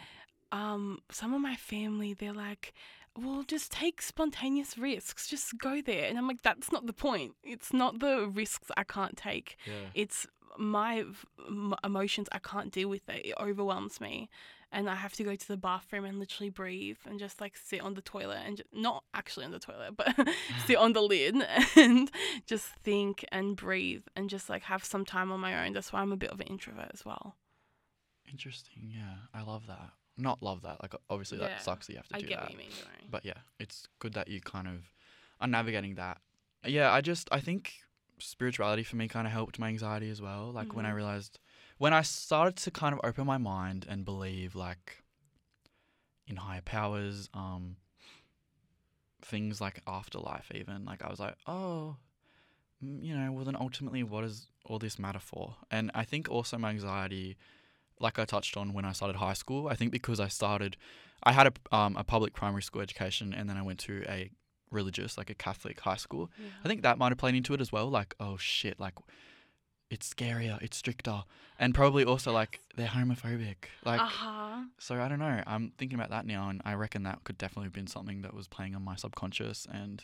um, 0.51 0.99
some 1.11 1.33
of 1.33 1.41
my 1.41 1.55
family, 1.55 2.13
they're 2.13 2.33
like, 2.33 2.73
"Well, 3.15 3.43
just 3.43 3.71
take 3.71 4.01
spontaneous 4.01 4.77
risks. 4.77 5.27
Just 5.29 5.57
go 5.59 5.81
there." 5.81 6.05
And 6.05 6.17
I'm 6.17 6.27
like, 6.27 6.41
"That's 6.41 6.71
not 6.71 6.87
the 6.87 6.93
point. 6.93 7.35
It's 7.43 7.71
not 7.73 7.99
the 7.99 8.27
risks 8.27 8.71
I 8.75 8.83
can't 8.83 9.15
take. 9.15 9.57
Yeah. 9.65 9.89
It's 9.93 10.25
my 10.57 11.05
emotions. 11.83 12.27
I 12.31 12.39
can't 12.39 12.71
deal 12.71 12.89
with 12.89 13.07
it. 13.09 13.25
It 13.27 13.35
overwhelms 13.39 14.01
me." 14.01 14.29
And 14.71 14.89
I 14.89 14.95
have 14.95 15.13
to 15.13 15.23
go 15.23 15.35
to 15.35 15.47
the 15.47 15.57
bathroom 15.57 16.05
and 16.05 16.17
literally 16.19 16.49
breathe 16.49 16.97
and 17.05 17.19
just 17.19 17.41
like 17.41 17.57
sit 17.57 17.81
on 17.81 17.93
the 17.95 18.01
toilet 18.01 18.39
and 18.45 18.57
just, 18.57 18.69
not 18.73 19.03
actually 19.13 19.45
on 19.45 19.51
the 19.51 19.59
toilet, 19.59 19.95
but 19.97 20.15
sit 20.65 20.77
on 20.77 20.93
the 20.93 21.01
lid 21.01 21.35
and 21.75 22.09
just 22.45 22.67
think 22.67 23.25
and 23.31 23.55
breathe 23.55 24.03
and 24.15 24.29
just 24.29 24.49
like 24.49 24.63
have 24.63 24.83
some 24.83 25.05
time 25.05 25.31
on 25.31 25.39
my 25.39 25.65
own. 25.65 25.73
That's 25.73 25.91
why 25.91 25.99
I'm 26.01 26.11
a 26.11 26.17
bit 26.17 26.31
of 26.31 26.39
an 26.39 26.47
introvert 26.47 26.91
as 26.93 27.03
well. 27.05 27.35
Interesting. 28.31 28.91
Yeah, 28.95 29.15
I 29.33 29.43
love 29.43 29.67
that. 29.67 29.91
Not 30.17 30.41
love 30.41 30.61
that. 30.61 30.81
Like 30.81 30.95
obviously 31.09 31.39
Yeah, 31.39 31.47
that 31.49 31.61
sucks 31.63 31.87
that 31.87 31.93
you 31.93 31.97
have 31.97 32.07
to 32.09 32.15
I 32.15 32.19
do 32.19 32.27
get 32.27 32.37
that. 32.37 32.43
what 32.43 32.51
you 32.51 32.57
mean. 32.57 32.71
But 33.09 33.25
yeah, 33.25 33.39
it's 33.59 33.87
good 33.99 34.13
that 34.13 34.27
you 34.27 34.39
kind 34.41 34.67
of 34.67 34.91
are 35.39 35.47
navigating 35.47 35.95
that. 35.95 36.19
Yeah, 36.65 36.91
I 36.91 37.01
just 37.01 37.27
I 37.31 37.39
think 37.39 37.73
spirituality 38.19 38.83
for 38.83 38.95
me 38.95 39.07
kind 39.07 39.25
of 39.25 39.33
helped 39.33 39.57
my 39.59 39.67
anxiety 39.67 40.09
as 40.09 40.21
well. 40.21 40.51
Like 40.51 40.73
when 40.75 40.85
I 40.85 40.91
Mhm. 40.91 40.95
realized 40.95 41.39
when 41.81 41.93
I 41.93 42.03
started 42.03 42.57
to 42.57 42.69
kind 42.69 42.93
of 42.93 42.99
open 43.03 43.25
my 43.25 43.39
mind 43.39 43.87
and 43.89 44.05
believe 44.05 44.53
like 44.53 45.01
in 46.27 46.35
higher 46.35 46.61
powers, 46.61 47.27
um 47.33 47.77
things 49.23 49.59
like 49.59 49.81
afterlife 49.87 50.51
even, 50.53 50.85
like 50.85 51.01
I 51.03 51.09
was 51.09 51.19
like, 51.19 51.37
"Oh, 51.47 51.95
you 52.81 53.15
know, 53.17 53.31
well 53.31 53.45
then 53.45 53.57
ultimately 53.59 54.03
what 54.03 54.21
does 54.21 54.47
all 54.63 54.77
this 54.77 54.99
matter 54.99 55.23
for?" 55.31 55.55
And 55.71 55.89
I 55.95 56.03
think 56.03 56.29
also 56.29 56.55
my 56.59 56.69
anxiety 56.69 57.35
like 57.99 58.19
I 58.19 58.25
touched 58.25 58.55
on 58.57 58.73
when 58.73 58.85
I 58.85 58.91
started 58.91 59.15
high 59.17 59.33
school, 59.43 59.67
I 59.67 59.75
think 59.75 59.91
because 59.91 60.19
I 60.19 60.27
started, 60.27 60.77
I 61.23 61.31
had 61.31 61.47
a, 61.47 61.75
um, 61.75 61.97
a 61.97 62.03
public 62.03 62.33
primary 62.33 62.61
school 62.61 62.83
education 62.83 63.33
and 63.33 63.49
then 63.49 63.57
I 63.57 63.63
went 63.63 63.79
to 63.87 64.03
a 64.07 64.29
religious, 64.69 65.17
like 65.17 65.31
a 65.31 65.35
Catholic 65.35 65.79
high 65.79 65.97
school. 66.05 66.29
I 66.63 66.67
think 66.67 66.83
that 66.83 66.99
might 66.99 67.11
have 67.11 67.17
played 67.17 67.35
into 67.35 67.53
it 67.55 67.61
as 67.61 67.71
well. 67.71 67.89
Like, 67.89 68.13
oh 68.19 68.37
shit, 68.37 68.79
like 68.79 68.95
it's 69.91 70.11
scarier, 70.11 70.59
it's 70.61 70.77
stricter, 70.77 71.23
and 71.59 71.75
probably 71.75 72.03
also 72.03 72.31
like 72.31 72.61
they're 72.75 72.87
homophobic. 72.87 73.57
Like, 73.85 74.01
Uh 74.01 74.05
huh. 74.07 74.61
so 74.79 74.99
I 75.01 75.07
don't 75.07 75.19
know. 75.19 75.43
I'm 75.45 75.71
thinking 75.77 75.97
about 75.99 76.09
that 76.09 76.25
now, 76.25 76.49
and 76.49 76.61
I 76.65 76.73
reckon 76.73 77.03
that 77.03 77.23
could 77.23 77.37
definitely 77.37 77.65
have 77.65 77.73
been 77.73 77.87
something 77.87 78.21
that 78.23 78.33
was 78.33 78.47
playing 78.47 78.73
on 78.75 78.83
my 78.83 78.95
subconscious 78.95 79.67
and 79.71 80.03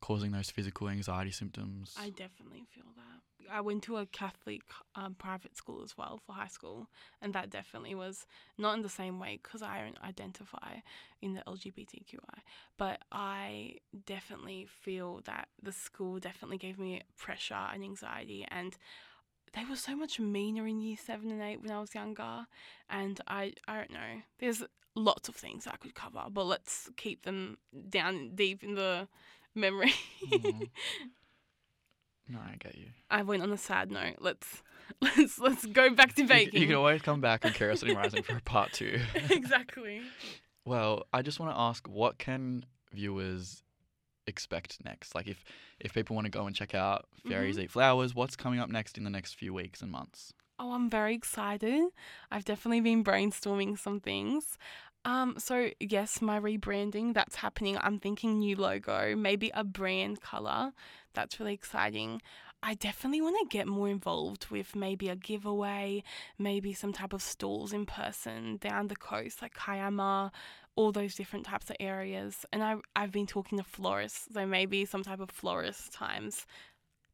causing 0.00 0.30
those 0.32 0.50
physical 0.50 0.88
anxiety 0.88 1.30
symptoms. 1.32 1.94
I 1.98 2.10
definitely 2.10 2.64
feel 2.74 2.84
that. 2.96 3.35
I 3.50 3.60
went 3.60 3.82
to 3.84 3.96
a 3.98 4.06
Catholic 4.06 4.62
um, 4.94 5.14
private 5.14 5.56
school 5.56 5.82
as 5.82 5.96
well 5.96 6.20
for 6.24 6.32
high 6.32 6.48
school, 6.48 6.88
and 7.20 7.32
that 7.34 7.50
definitely 7.50 7.94
was 7.94 8.26
not 8.58 8.76
in 8.76 8.82
the 8.82 8.88
same 8.88 9.18
way 9.18 9.38
because 9.42 9.62
I 9.62 9.80
don't 9.80 10.02
identify 10.04 10.76
in 11.22 11.34
the 11.34 11.42
LGBTQI, 11.46 12.40
but 12.78 13.00
I 13.12 13.76
definitely 14.06 14.66
feel 14.68 15.20
that 15.24 15.48
the 15.62 15.72
school 15.72 16.18
definitely 16.18 16.58
gave 16.58 16.78
me 16.78 17.02
pressure 17.16 17.54
and 17.72 17.82
anxiety, 17.82 18.46
and 18.50 18.76
they 19.52 19.64
were 19.64 19.76
so 19.76 19.96
much 19.96 20.20
meaner 20.20 20.66
in 20.66 20.80
year 20.80 20.96
seven 21.02 21.30
and 21.30 21.42
eight 21.42 21.60
when 21.62 21.70
I 21.70 21.80
was 21.80 21.94
younger, 21.94 22.46
and 22.90 23.20
I 23.26 23.52
I 23.68 23.76
don't 23.78 23.90
know. 23.92 24.22
There's 24.38 24.62
lots 24.94 25.28
of 25.28 25.34
things 25.36 25.66
I 25.66 25.76
could 25.76 25.94
cover, 25.94 26.24
but 26.30 26.44
let's 26.46 26.90
keep 26.96 27.22
them 27.24 27.58
down 27.88 28.34
deep 28.34 28.62
in 28.62 28.74
the 28.74 29.08
memory. 29.54 29.94
Mhm. 30.26 30.68
no, 32.28 32.38
I 32.38 32.56
get 32.58 32.76
you. 32.76 32.86
I 33.10 33.22
went 33.22 33.42
on 33.42 33.52
a 33.52 33.56
sad 33.56 33.90
note. 33.90 34.16
Let's 34.20 34.62
let's 35.00 35.38
let's 35.38 35.66
go 35.66 35.90
back 35.94 36.14
to 36.14 36.22
You, 36.22 36.28
baking. 36.28 36.60
you 36.60 36.66
can 36.68 36.76
always 36.82 37.02
come 37.02 37.20
back 37.20 37.44
on 37.44 37.52
Curiosity 37.52 37.94
Rising 37.94 38.22
for 38.22 38.36
a 38.36 38.40
part 38.40 38.72
two. 38.72 39.00
exactly. 39.30 40.02
Well, 40.64 41.04
I 41.12 41.22
just 41.22 41.38
want 41.40 41.52
to 41.54 41.58
ask 41.60 41.86
what 41.88 42.18
can 42.18 42.64
viewers 42.92 43.62
expect 44.26 44.78
next? 44.84 45.14
Like 45.14 45.28
if 45.28 45.44
if 45.80 45.92
people 45.94 46.16
want 46.16 46.24
to 46.26 46.30
go 46.30 46.46
and 46.46 46.54
check 46.56 46.74
out 46.74 47.06
Fairies 47.28 47.56
Mhm. 47.56 47.64
Eat 47.64 47.70
Flowers, 47.70 48.14
what's 48.14 48.36
coming 48.36 48.58
up 48.58 48.68
next 48.68 48.98
in 48.98 49.04
the 49.04 49.10
next 49.10 49.34
few 49.34 49.52
weeks 49.54 49.82
and 49.82 49.90
months? 49.90 50.32
Oh, 50.58 50.72
I'm 50.72 50.88
very 50.88 51.14
excited. 51.14 51.88
I've 52.30 52.44
definitely 52.44 52.80
been 52.80 53.04
brainstorming 53.04 53.78
some 53.78 54.00
things. 54.00 54.56
Um, 55.04 55.34
so 55.38 55.70
yes, 55.78 56.20
my 56.22 56.40
rebranding 56.40 57.14
that's 57.14 57.36
happening. 57.36 57.78
I'm 57.80 57.98
thinking 58.00 58.38
new 58.38 58.56
logo, 58.56 59.14
maybe 59.14 59.50
a 59.54 59.62
brand 59.64 60.20
color. 60.20 60.72
That's 61.14 61.38
really 61.38 61.54
exciting. 61.54 62.22
I 62.62 62.74
definitely 62.74 63.20
want 63.20 63.36
to 63.38 63.56
get 63.56 63.68
more 63.68 63.88
involved 63.88 64.46
with 64.50 64.74
maybe 64.74 65.08
a 65.08 65.14
giveaway, 65.14 66.02
maybe 66.38 66.72
some 66.72 66.92
type 66.92 67.12
of 67.12 67.22
stalls 67.22 67.72
in 67.72 67.86
person 67.86 68.56
down 68.56 68.88
the 68.88 68.96
coast, 68.96 69.42
like 69.42 69.54
Kiama, 69.54 70.32
all 70.74 70.90
those 70.90 71.14
different 71.14 71.44
types 71.46 71.70
of 71.70 71.76
areas. 71.78 72.44
And 72.52 72.64
I 72.64 72.76
I've 72.96 73.12
been 73.12 73.26
talking 73.26 73.58
to 73.58 73.64
florists, 73.64 74.26
so 74.32 74.46
maybe 74.46 74.84
some 74.86 75.04
type 75.04 75.20
of 75.20 75.30
florist 75.30 75.92
times 75.92 76.46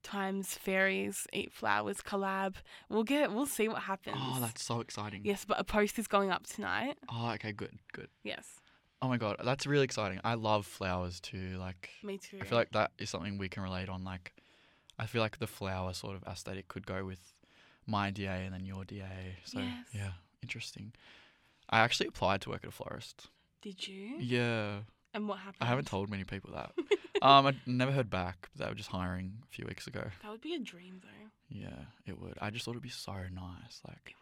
times 0.03 0.55
fairies 0.55 1.27
eat 1.33 1.53
flowers 1.53 1.99
collab. 1.99 2.57
We'll 2.89 3.05
get 3.05 3.33
we'll 3.33 3.47
see 3.47 3.69
what 3.69 3.79
oh, 3.79 3.81
happens. 3.81 4.17
Oh, 4.19 4.39
that's 4.41 4.65
so 4.65 4.81
exciting. 4.81 5.23
Yes, 5.25 5.45
but 5.45 5.59
a 5.59 5.65
post 5.65 5.99
is 5.99 6.07
going 6.07 6.31
up 6.31 6.47
tonight. 6.47 6.97
Oh, 7.11 7.31
okay, 7.35 7.53
good, 7.53 7.79
good. 7.93 8.09
Yes. 8.23 8.61
Oh 9.01 9.09
my 9.09 9.17
god, 9.17 9.37
that's 9.45 9.67
really 9.67 9.85
exciting. 9.85 10.21
I 10.23 10.35
love 10.35 10.65
flowers 10.67 11.21
too. 11.21 11.57
Like 11.59 11.91
Me 12.03 12.19
too. 12.19 12.39
I 12.41 12.45
feel 12.45 12.59
like 12.59 12.71
that 12.73 12.93
is 12.99 13.11
something 13.11 13.39
we 13.39 13.49
can 13.49 13.63
relate 13.63 13.89
on. 13.89 14.05
Like 14.05 14.33
I 14.99 15.07
feel 15.07 15.23
like 15.23 15.39
the 15.39 15.47
flower 15.47 15.93
sort 15.93 16.17
of 16.17 16.23
aesthetic 16.25 16.69
could 16.69 16.87
go 16.87 17.05
with 17.05 17.35
my 17.87 18.11
DA 18.11 18.45
and 18.45 18.55
then 18.55 18.65
your 18.65 18.85
DA. 18.85 19.39
So 19.45 19.59
Yes. 19.59 19.87
yeah, 19.93 20.13
interesting. 20.43 20.93
I 21.69 21.81
actually 21.81 22.09
applied 22.09 22.43
to 22.43 22.51
work 22.51 22.61
at 22.63 22.69
a 22.69 22.73
florist. 22.73 23.29
Did 23.63 23.87
you? 23.87 24.17
Yeah. 24.19 24.81
And 25.15 25.29
what 25.29 25.39
happened? 25.39 25.59
I 25.61 25.67
haven't 25.67 25.87
told 25.87 26.09
many 26.09 26.25
people 26.25 26.53
that. 26.55 26.73
um, 27.23 27.47
I 27.47 27.55
never 27.67 27.93
heard 27.93 28.11
back. 28.11 28.49
They 28.57 28.67
were 28.67 28.75
just 28.75 28.91
hiring 28.91 29.35
a 29.43 29.47
few 29.53 29.67
weeks 29.67 29.87
ago. 29.87 30.05
That 30.23 30.31
would 30.31 30.41
be 30.41 30.55
a 30.55 30.59
dream 30.59 31.01
though. 31.03 31.29
Yeah, 31.49 31.85
it 32.07 32.21
would. 32.21 32.39
I 32.41 32.51
just 32.51 32.65
thought 32.65 32.73
it'd 32.73 32.83
be 32.83 32.89
so 32.89 33.13
nice, 33.13 33.81
like 33.87 34.15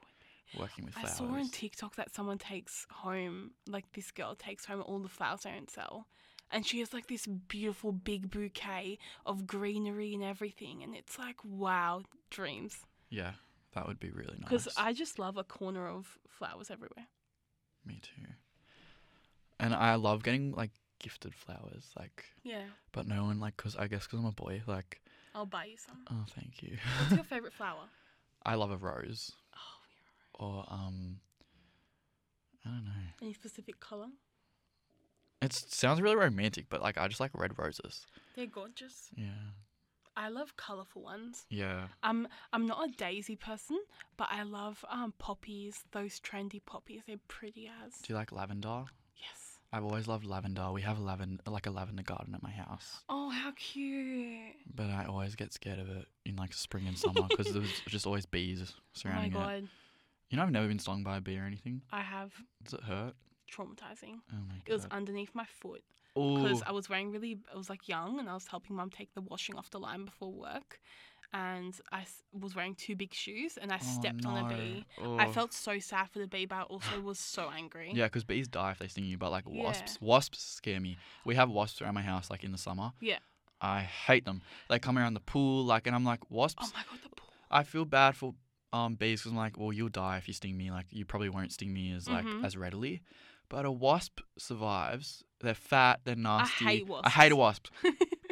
working 0.58 0.84
with 0.84 0.96
I 0.96 1.02
flowers. 1.02 1.14
I 1.14 1.18
saw 1.18 1.24
on 1.26 1.48
TikTok 1.48 1.96
that 1.96 2.12
someone 2.14 2.38
takes 2.38 2.86
home, 2.90 3.52
like 3.68 3.84
this 3.92 4.10
girl 4.10 4.34
takes 4.34 4.64
home 4.64 4.82
all 4.82 4.98
the 4.98 5.08
flowers 5.08 5.42
they 5.42 5.50
don't 5.50 5.70
sell. 5.70 6.06
And 6.50 6.66
she 6.66 6.80
has 6.80 6.92
like 6.92 7.06
this 7.06 7.26
beautiful 7.26 7.92
big 7.92 8.30
bouquet 8.30 8.98
of 9.24 9.46
greenery 9.46 10.14
and 10.14 10.24
everything. 10.24 10.82
And 10.82 10.96
it's 10.96 11.16
like, 11.16 11.36
wow, 11.44 12.02
dreams. 12.28 12.78
yeah, 13.08 13.32
that 13.74 13.86
would 13.86 14.00
be 14.00 14.10
really 14.10 14.36
nice. 14.40 14.48
Because 14.48 14.68
I 14.76 14.92
just 14.92 15.18
love 15.20 15.36
a 15.36 15.44
corner 15.44 15.86
of 15.86 16.18
flowers 16.28 16.70
everywhere. 16.70 17.06
Me 17.86 18.00
too. 18.02 18.32
And 19.60 19.74
I 19.74 19.94
love 19.96 20.22
getting 20.22 20.52
like 20.52 20.70
gifted 20.98 21.34
flowers, 21.34 21.90
like. 21.98 22.24
Yeah. 22.42 22.64
But 22.92 23.06
no 23.06 23.24
one 23.24 23.40
like, 23.40 23.56
cause 23.56 23.76
I 23.76 23.86
guess 23.86 24.04
because 24.06 24.18
I'm 24.20 24.26
a 24.26 24.32
boy, 24.32 24.62
like. 24.66 25.00
I'll 25.34 25.46
buy 25.46 25.66
you 25.66 25.76
some. 25.76 25.98
Oh, 26.10 26.24
thank 26.34 26.62
you. 26.62 26.76
What's 26.98 27.14
your 27.14 27.24
favorite 27.34 27.52
flower? 27.52 27.84
I 28.44 28.54
love 28.54 28.70
a 28.70 28.76
rose. 28.76 29.32
Oh, 30.40 30.44
Or 30.44 30.64
um. 30.68 31.20
I 32.64 32.68
don't 32.70 32.84
know. 32.84 32.90
Any 33.22 33.32
specific 33.32 33.80
color? 33.80 34.08
It 35.42 35.52
sounds 35.54 36.02
really 36.02 36.16
romantic, 36.16 36.66
but 36.68 36.82
like 36.82 36.98
I 36.98 37.08
just 37.08 37.20
like 37.20 37.30
red 37.34 37.58
roses. 37.58 38.06
They're 38.36 38.46
gorgeous. 38.46 39.08
Yeah. 39.16 39.52
I 40.16 40.28
love 40.28 40.56
colorful 40.58 41.02
ones. 41.02 41.46
Yeah. 41.48 41.86
I'm 42.02 42.28
I'm 42.52 42.66
not 42.66 42.86
a 42.86 42.92
daisy 42.92 43.36
person, 43.36 43.78
but 44.18 44.28
I 44.30 44.42
love 44.42 44.84
um 44.90 45.14
poppies, 45.18 45.84
those 45.92 46.20
trendy 46.20 46.60
poppies. 46.64 47.00
They're 47.06 47.16
pretty 47.28 47.70
as. 47.82 47.94
Do 48.02 48.12
you 48.12 48.16
like 48.18 48.32
lavender? 48.32 48.84
I've 49.72 49.84
always 49.84 50.08
loved 50.08 50.24
lavender. 50.24 50.70
We 50.72 50.82
have 50.82 50.98
a 50.98 51.02
lavender, 51.02 51.42
like 51.46 51.66
a 51.66 51.70
lavender 51.70 52.02
garden 52.02 52.34
at 52.34 52.42
my 52.42 52.50
house, 52.50 53.00
Oh, 53.08 53.30
how 53.30 53.52
cute! 53.56 54.56
but 54.74 54.86
I 54.90 55.04
always 55.04 55.34
get 55.36 55.52
scared 55.52 55.78
of 55.78 55.88
it 55.88 56.06
in 56.24 56.36
like 56.36 56.52
spring 56.52 56.86
and 56.88 56.98
summer 56.98 57.28
because 57.28 57.48
there's 57.54 57.82
just 57.88 58.06
always 58.06 58.26
bees 58.26 58.60
Oh 58.62 58.74
my 58.74 58.92
surrounding 58.92 59.32
it. 59.32 59.34
god, 59.34 59.68
You 60.30 60.36
know, 60.36 60.42
I've 60.42 60.50
never 60.50 60.68
been 60.68 60.78
stung 60.78 61.02
by 61.04 61.16
a 61.18 61.20
bee 61.20 61.38
or 61.38 61.44
anything. 61.44 61.82
I 61.92 62.00
have 62.02 62.32
Does 62.64 62.74
it 62.74 62.82
hurt? 62.84 63.14
traumatizing. 63.50 64.20
Oh 64.32 64.36
my 64.48 64.54
god. 64.54 64.66
It 64.66 64.72
was 64.72 64.86
underneath 64.90 65.34
my 65.34 65.44
foot 65.44 65.82
because 66.14 66.62
I 66.66 66.72
was 66.72 66.88
wearing 66.88 67.10
really. 67.12 67.38
I 67.52 67.56
was 67.56 67.68
like 67.70 67.88
young, 67.88 68.18
and 68.20 68.28
I 68.28 68.34
was 68.34 68.46
helping 68.48 68.76
mum 68.76 68.90
take 68.90 69.14
the 69.14 69.20
washing 69.22 69.56
off 69.56 69.70
the 69.70 69.78
line 69.80 70.04
before 70.04 70.32
work, 70.32 70.80
and 71.32 71.78
I 71.92 72.04
was 72.32 72.54
wearing 72.54 72.74
two 72.74 72.96
big 72.96 73.12
shoes, 73.14 73.56
and 73.60 73.72
I 73.72 73.76
Oh, 73.76 73.84
stepped 73.84 74.26
on 74.26 74.36
a 74.36 74.42
no. 74.42 74.48
bee. 74.48 74.84
I 75.18 75.26
Oh. 75.26 75.32
felt 75.32 75.52
so 75.52 75.78
sad 75.78 76.10
for 76.10 76.18
the 76.18 76.26
bee, 76.26 76.46
but 76.46 76.56
I 76.56 76.62
also 76.62 77.00
was 77.00 77.18
so 77.18 77.50
angry. 77.50 77.90
Yeah, 77.94 78.06
because 78.06 78.24
bees 78.24 78.48
die 78.48 78.72
if 78.72 78.78
they 78.78 78.88
sting 78.88 79.04
you, 79.04 79.18
but 79.18 79.30
like 79.30 79.44
Yeah. 79.50 79.62
wasps, 79.64 79.98
wasps 80.00 80.42
scare 80.42 80.80
me. 80.80 80.96
We 81.24 81.34
have 81.36 81.50
wasps 81.50 81.80
around 81.82 81.94
my 81.94 82.02
house, 82.02 82.30
like 82.30 82.44
in 82.44 82.52
the 82.52 82.58
summer. 82.58 82.92
Yeah. 83.00 83.18
I 83.60 83.80
hate 83.80 84.24
them. 84.24 84.40
They 84.68 84.78
come 84.78 84.96
around 84.98 85.14
the 85.14 85.20
pool, 85.20 85.64
like, 85.64 85.86
and 85.86 85.94
I'm 85.94 86.04
like, 86.04 86.30
wasps. 86.30 86.64
Oh 86.66 86.70
my 86.74 86.82
god, 86.90 87.00
the 87.02 87.08
pool. 87.10 87.28
I 87.50 87.62
feel 87.62 87.84
bad 87.84 88.16
for 88.16 88.34
um 88.72 88.94
bees 88.94 89.20
because 89.20 89.32
I'm 89.32 89.36
like, 89.38 89.58
well, 89.58 89.72
you'll 89.72 89.88
die 89.88 90.16
if 90.18 90.28
you 90.28 90.34
sting 90.34 90.56
me. 90.56 90.70
Like, 90.70 90.86
you 90.90 91.04
probably 91.04 91.28
won't 91.28 91.52
sting 91.52 91.72
me 91.72 91.92
as 91.92 92.08
like 92.08 92.24
Mhm. 92.26 92.44
as 92.44 92.56
readily. 92.56 93.02
But 93.48 93.64
a 93.64 93.70
wasp 93.72 94.20
survives. 94.38 95.24
They're 95.40 95.54
fat. 95.54 96.00
They're 96.04 96.14
nasty. 96.14 96.64
I 96.66 96.70
hate 96.70 96.86
wasps. 96.86 97.06
I 97.06 97.10
hate 97.22 97.32
a 97.32 97.36
wasp. 97.36 97.66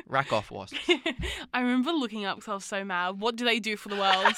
Rack 0.08 0.32
off 0.32 0.50
wasps. 0.50 0.78
I 1.54 1.60
remember 1.60 1.92
looking 1.92 2.24
up 2.24 2.36
because 2.38 2.48
I 2.50 2.54
was 2.54 2.64
so 2.64 2.84
mad. 2.84 3.20
What 3.20 3.36
do 3.36 3.44
they 3.44 3.60
do 3.60 3.76
for 3.76 3.88
the 3.88 3.96
world? 3.96 4.34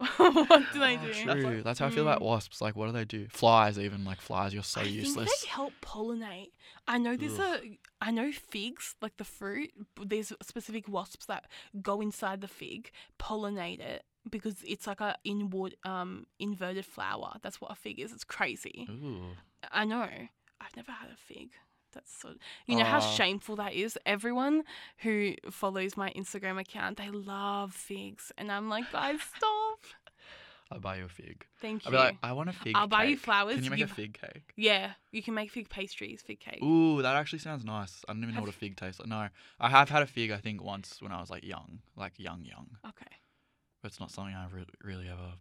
what 0.16 0.62
do 0.72 0.80
they 0.80 0.96
do? 0.96 1.12
True. 1.12 1.62
That's 1.62 1.78
how 1.78 1.86
I 1.86 1.90
feel 1.90 2.02
about 2.06 2.22
wasps. 2.22 2.60
Like, 2.60 2.76
what 2.76 2.86
do 2.86 2.92
they 2.92 3.04
do? 3.04 3.26
Flies, 3.28 3.78
even 3.78 4.04
like 4.04 4.20
flies. 4.20 4.54
You're 4.54 4.62
so 4.62 4.80
I 4.80 4.84
think 4.84 4.96
useless. 4.96 5.42
they 5.42 5.48
help 5.48 5.72
pollinate. 5.82 6.52
I 6.88 6.98
know 6.98 7.16
there's 7.16 7.38
a. 7.38 7.60
I 8.00 8.10
know 8.10 8.32
figs, 8.32 8.94
like 9.02 9.16
the 9.18 9.24
fruit. 9.24 9.70
b- 9.96 10.04
There's 10.06 10.32
specific 10.42 10.88
wasps 10.88 11.26
that 11.26 11.44
go 11.82 12.00
inside 12.00 12.40
the 12.40 12.48
fig, 12.48 12.90
pollinate 13.18 13.80
it 13.80 14.04
because 14.30 14.62
it's 14.66 14.86
like 14.86 15.00
a 15.00 15.16
inward, 15.24 15.76
um, 15.84 16.26
inverted 16.38 16.86
flower. 16.86 17.34
That's 17.42 17.60
what 17.60 17.70
a 17.70 17.74
fig 17.74 18.00
is. 18.00 18.12
It's 18.12 18.24
crazy. 18.24 18.86
Ooh. 18.90 19.36
I 19.70 19.84
know. 19.84 20.08
I've 20.60 20.76
never 20.76 20.92
had 20.92 21.10
a 21.10 21.16
fig. 21.16 21.50
That's 21.92 22.12
so. 22.20 22.34
You 22.66 22.76
know 22.76 22.84
how 22.84 22.98
Aw. 22.98 23.14
shameful 23.14 23.56
that 23.56 23.74
is. 23.74 23.98
Everyone 24.06 24.62
who 24.98 25.34
follows 25.50 25.96
my 25.96 26.10
Instagram 26.10 26.60
account, 26.60 26.96
they 26.98 27.08
love 27.10 27.72
figs, 27.74 28.30
and 28.38 28.50
I'm 28.52 28.68
like, 28.68 28.90
guys, 28.92 29.18
stop. 29.36 29.78
I'll 30.72 30.78
buy 30.78 30.98
you 30.98 31.06
a 31.06 31.08
fig. 31.08 31.44
Thank 31.60 31.84
I'll 31.84 31.92
you. 31.92 31.98
be 31.98 32.04
like, 32.04 32.16
I 32.22 32.32
want 32.32 32.48
a 32.48 32.52
fig. 32.52 32.74
I'll 32.76 32.86
buy 32.86 33.02
you 33.02 33.16
cake. 33.16 33.24
flowers, 33.24 33.56
Can 33.56 33.64
you 33.64 33.70
make 33.70 33.80
you- 33.80 33.86
a 33.86 33.88
fig 33.88 34.12
cake? 34.20 34.52
yeah, 34.56 34.92
you 35.10 35.20
can 35.20 35.34
make 35.34 35.50
fig 35.50 35.68
pastries, 35.68 36.22
fig 36.22 36.38
cake. 36.38 36.62
Ooh, 36.62 37.02
that 37.02 37.16
actually 37.16 37.40
sounds 37.40 37.64
nice. 37.64 38.04
I 38.08 38.12
don't 38.12 38.22
even 38.22 38.34
know 38.36 38.40
Have 38.42 38.46
what 38.48 38.54
a 38.54 38.58
fig 38.58 38.76
tastes 38.76 39.00
like. 39.00 39.08
No, 39.08 39.28
I 39.58 39.68
have 39.68 39.88
had 39.88 40.02
a 40.02 40.06
fig. 40.06 40.30
I 40.30 40.36
think 40.36 40.62
once 40.62 40.98
when 41.02 41.10
I 41.10 41.20
was 41.20 41.28
like 41.28 41.42
young, 41.44 41.80
like 41.96 42.12
young, 42.20 42.44
young. 42.44 42.68
Okay, 42.86 43.16
But 43.82 43.88
it's 43.90 43.98
not 43.98 44.12
something 44.12 44.32
I've 44.34 44.54
re- 44.54 44.64
really 44.84 45.08
ever. 45.08 45.32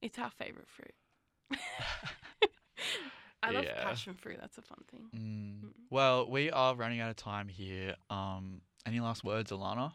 it's 0.00 0.16
our 0.20 0.30
favorite 0.30 0.68
fruit. 0.68 0.94
I 3.42 3.50
love 3.50 3.64
Yeah. 3.64 3.82
passion 3.84 4.14
fruit. 4.14 4.38
That's 4.40 4.58
a 4.58 4.62
fun 4.62 4.78
thing. 4.90 5.08
Mm. 5.14 5.72
Well, 5.90 6.28
we 6.28 6.50
are 6.50 6.74
running 6.74 7.00
out 7.00 7.10
of 7.10 7.16
time 7.16 7.48
here. 7.48 7.94
Um, 8.10 8.62
any 8.86 9.00
last 9.00 9.22
words, 9.24 9.50
Alana? 9.50 9.92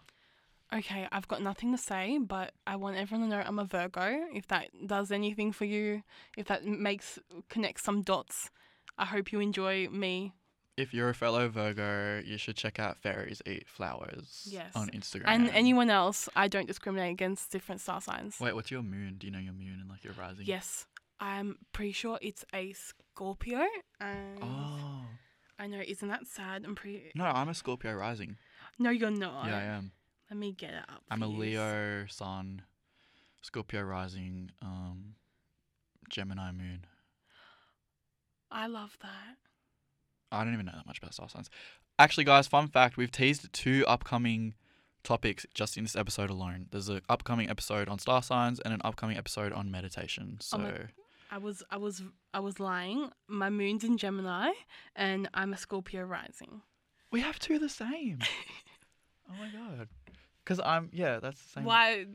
Okay, 0.74 1.08
I've 1.12 1.28
got 1.28 1.42
nothing 1.42 1.72
to 1.72 1.78
say, 1.78 2.18
but 2.18 2.54
I 2.66 2.78
want 2.78 2.98
everyone 2.98 3.30
to 3.30 3.36
know 3.36 3.44
I'm 3.46 3.60
a 3.60 3.66
Virgo. 3.66 4.26
If 4.34 4.48
that 4.48 4.70
does 4.88 5.12
anything 5.12 5.52
for 5.52 5.66
you, 5.66 6.04
if 6.38 6.48
that 6.48 6.66
makes 6.66 7.20
connects 7.50 7.84
some 7.84 8.02
dots, 8.02 8.50
I 8.98 9.06
hope 9.06 9.32
you 9.32 9.40
enjoy 9.40 9.88
me. 9.90 10.34
If 10.76 10.92
you're 10.92 11.10
a 11.10 11.14
fellow 11.14 11.48
Virgo, 11.50 12.24
you 12.26 12.40
should 12.40 12.56
check 12.56 12.80
out 12.80 12.98
Fairies 12.98 13.44
Eat 13.46 13.68
Flowers 13.70 14.48
Yes. 14.50 14.72
on 14.76 14.90
Instagram. 14.90 15.26
And 15.28 15.50
anyone 15.50 15.92
else, 15.92 16.28
I 16.36 16.48
don't 16.48 16.66
discriminate 16.66 17.12
against 17.12 17.52
different 17.52 17.80
star 17.80 18.02
signs. 18.02 18.40
Wait, 18.40 18.56
what's 18.56 18.72
your 18.72 18.82
moon? 18.82 19.18
Do 19.20 19.28
you 19.28 19.32
know 19.34 19.38
your 19.40 19.54
moon 19.54 19.78
and 19.80 19.88
like 19.90 20.04
your 20.04 20.14
rising? 20.14 20.48
Yes, 20.48 20.88
I'm 21.24 21.58
pretty 21.72 21.94
sure 21.94 22.20
it's 22.22 22.44
a 22.54 22.74
Scorpio, 22.74 23.66
and 24.02 24.40
Oh. 24.44 25.06
I 25.58 25.68
know, 25.68 25.80
isn't 25.86 26.10
that 26.10 26.28
sad? 26.28 26.66
I'm 26.66 26.76
pretty. 26.76 27.12
No, 27.16 27.24
I'm 27.24 27.48
a 27.48 27.54
Scorpio 27.54 27.94
rising. 27.94 28.36
No, 28.78 28.90
you're 28.90 29.10
not. 29.10 29.48
Yeah, 29.48 29.58
I 29.58 29.62
am. 29.64 29.94
Let 30.30 30.38
me 30.38 30.52
get 30.52 30.72
it 30.74 30.84
up. 30.90 31.02
I'm 31.10 31.24
a. 31.24 31.28
Leo 31.28 32.06
sun, 32.08 32.64
Scorpio 33.42 33.84
rising, 33.84 34.52
um, 34.62 35.16
Gemini 36.10 36.52
moon. 36.52 36.86
I 38.52 38.68
love 38.68 38.98
that. 39.02 39.38
I 40.32 40.44
don't 40.44 40.54
even 40.54 40.66
know 40.66 40.74
that 40.76 40.86
much 40.88 40.98
about 40.98 41.14
star 41.14 41.30
signs. 41.30 41.50
Actually, 42.00 42.26
guys, 42.26 42.48
fun 42.48 42.68
fact: 42.68 42.98
we've 42.98 43.12
teased 43.12 43.52
two 43.54 43.86
upcoming 43.88 44.56
topics 45.04 45.46
just 45.54 45.78
in 45.78 45.84
this 45.84 45.96
episode 45.96 46.30
alone. 46.30 46.68
There's 46.72 46.90
an 46.90 47.02
upcoming 47.08 47.50
episode 47.50 47.88
on 47.88 48.00
star 48.00 48.22
signs 48.24 48.60
and 48.60 48.74
an 48.74 48.82
upcoming 48.84 49.18
episode 49.18 49.54
on 49.54 49.70
meditation. 49.72 50.38
So 50.42 50.58
Oh 50.58 50.62
my- 50.62 50.88
I 51.34 51.40
was, 51.40 51.64
I 51.72 51.78
was, 51.78 52.04
I 52.32 52.40
was 52.42 52.60
lying. 52.60 53.10
My 53.28 53.50
moon's 53.50 53.84
in 53.84 53.98
Gemini, 53.98 54.52
and 54.96 55.28
I'm 55.34 55.52
a 55.52 55.58
Scorpio 55.58 56.04
rising. 56.04 56.62
we 57.12 57.22
have 57.22 57.40
two 57.40 57.58
the 57.58 57.70
same. 57.70 58.20
oh 59.32 59.34
my 59.40 59.48
god! 59.48 59.88
Because 60.44 60.60
I'm 60.64 60.92
yeah, 60.94 61.20
that's 61.20 61.42
the 61.42 61.50
same. 61.50 61.64
Why? 61.64 62.06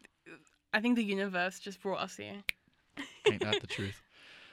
I 0.73 0.81
think 0.81 0.95
the 0.95 1.03
universe 1.03 1.59
just 1.59 1.83
brought 1.83 2.01
us 2.01 2.17
here. 2.17 2.45
Ain't 3.29 3.43
that 3.43 3.61
the 3.61 3.67
truth? 3.67 4.01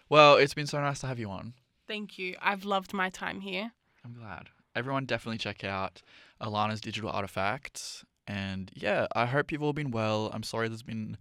Well, 0.10 0.38
it's 0.38 0.56
been 0.56 0.66
so 0.66 0.80
nice 0.80 1.00
to 1.02 1.08
have 1.08 1.20
you 1.20 1.30
on. 1.30 1.54
Thank 1.88 2.18
you. 2.18 2.36
I've 2.42 2.66
loved 2.66 2.92
my 2.92 3.10
time 3.10 3.42
here. 3.42 3.72
I'm 4.04 4.14
glad. 4.14 4.50
everyone 4.76 5.06
definitely 5.06 5.38
check 5.38 5.64
out 5.64 6.02
Alana's 6.42 6.82
digital 6.82 7.10
artifacts. 7.12 8.04
And 8.28 8.72
yeah, 8.74 9.06
I 9.16 9.28
hope 9.28 9.52
you've 9.52 9.64
all 9.64 9.74
been 9.74 9.92
well. 9.92 10.32
I'm 10.34 10.44
sorry 10.44 10.68
there's 10.68 10.82
been 10.84 11.18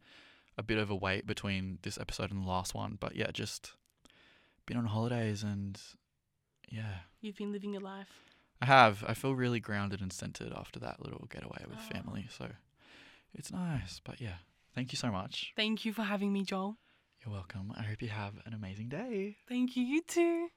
a 0.56 0.62
bit 0.62 0.78
of 0.78 0.90
a 0.90 0.94
wait 0.94 1.26
between 1.26 1.78
this 1.82 1.98
episode 1.98 2.30
and 2.30 2.42
the 2.44 2.48
last 2.48 2.74
one, 2.74 2.96
but 3.00 3.16
yeah, 3.16 3.30
just 3.32 3.72
been 4.66 4.76
on 4.76 4.86
holidays 4.86 5.42
and 5.42 5.80
yeah, 6.70 6.98
You've 7.20 7.36
been 7.36 7.52
living 7.52 7.72
your 7.72 7.82
life. 7.82 8.08
I 8.62 8.66
have. 8.66 9.04
I 9.06 9.14
feel 9.14 9.34
really 9.34 9.60
grounded 9.60 10.00
and 10.00 10.12
centered 10.12 10.52
after 10.54 10.78
that 10.80 11.02
little 11.02 11.26
getaway 11.30 11.64
with 11.68 11.78
Oh. 11.78 11.92
family. 11.94 12.26
So 12.30 12.48
it's 13.34 13.50
nice. 13.52 14.00
But 14.04 14.20
yeah, 14.20 14.36
thank 14.74 14.92
you 14.92 14.96
so 14.96 15.10
much. 15.10 15.52
Thank 15.56 15.84
you 15.84 15.92
for 15.92 16.02
having 16.02 16.32
me, 16.32 16.44
Joel. 16.44 16.76
You're 17.24 17.32
welcome. 17.34 17.72
I 17.76 17.82
hope 17.82 18.00
you 18.02 18.08
have 18.08 18.34
an 18.46 18.54
amazing 18.54 18.88
day. 18.88 19.36
Thank 19.48 19.76
you, 19.76 19.84
you 19.84 20.02
too. 20.02 20.48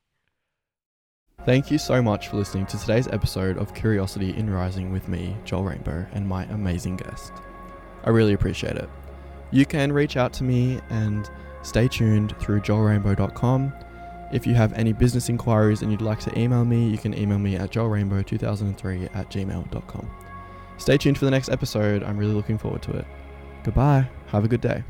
Thank 1.45 1.69
you 1.71 1.77
so 1.77 2.01
much 2.01 2.27
for 2.29 2.37
listening 2.37 2.65
to 2.67 2.79
today's 2.79 3.07
episode 3.07 3.57
of 3.57 3.73
Curiosity 3.73 4.35
in 4.35 4.49
Rising 4.49 4.91
with 4.91 5.07
me, 5.07 5.35
Joel 5.45 5.63
Rainbow, 5.63 6.05
and 6.13 6.27
my 6.27 6.45
amazing 6.45 6.97
guest. 6.97 7.31
I 8.03 8.09
really 8.09 8.33
appreciate 8.33 8.75
it. 8.75 8.89
You 9.51 9.65
can 9.65 9.91
reach 9.91 10.17
out 10.17 10.33
to 10.33 10.43
me 10.43 10.79
and 10.89 11.29
stay 11.61 11.87
tuned 11.87 12.35
through 12.39 12.61
joelrainbow.com. 12.61 13.73
If 14.31 14.45
you 14.45 14.53
have 14.55 14.73
any 14.73 14.91
business 14.91 15.29
inquiries 15.29 15.81
and 15.81 15.91
you'd 15.91 16.01
like 16.01 16.19
to 16.21 16.37
email 16.37 16.65
me, 16.65 16.89
you 16.89 16.97
can 16.97 17.17
email 17.17 17.39
me 17.39 17.55
at 17.55 17.71
joelrainbow2003 17.71 19.15
at 19.15 19.29
gmail.com. 19.29 20.11
Stay 20.77 20.97
tuned 20.97 21.17
for 21.17 21.25
the 21.25 21.31
next 21.31 21.49
episode. 21.49 22.03
I'm 22.03 22.17
really 22.17 22.33
looking 22.33 22.57
forward 22.57 22.81
to 22.83 22.91
it. 22.91 23.05
Goodbye. 23.63 24.09
Have 24.27 24.43
a 24.43 24.47
good 24.47 24.61
day. 24.61 24.83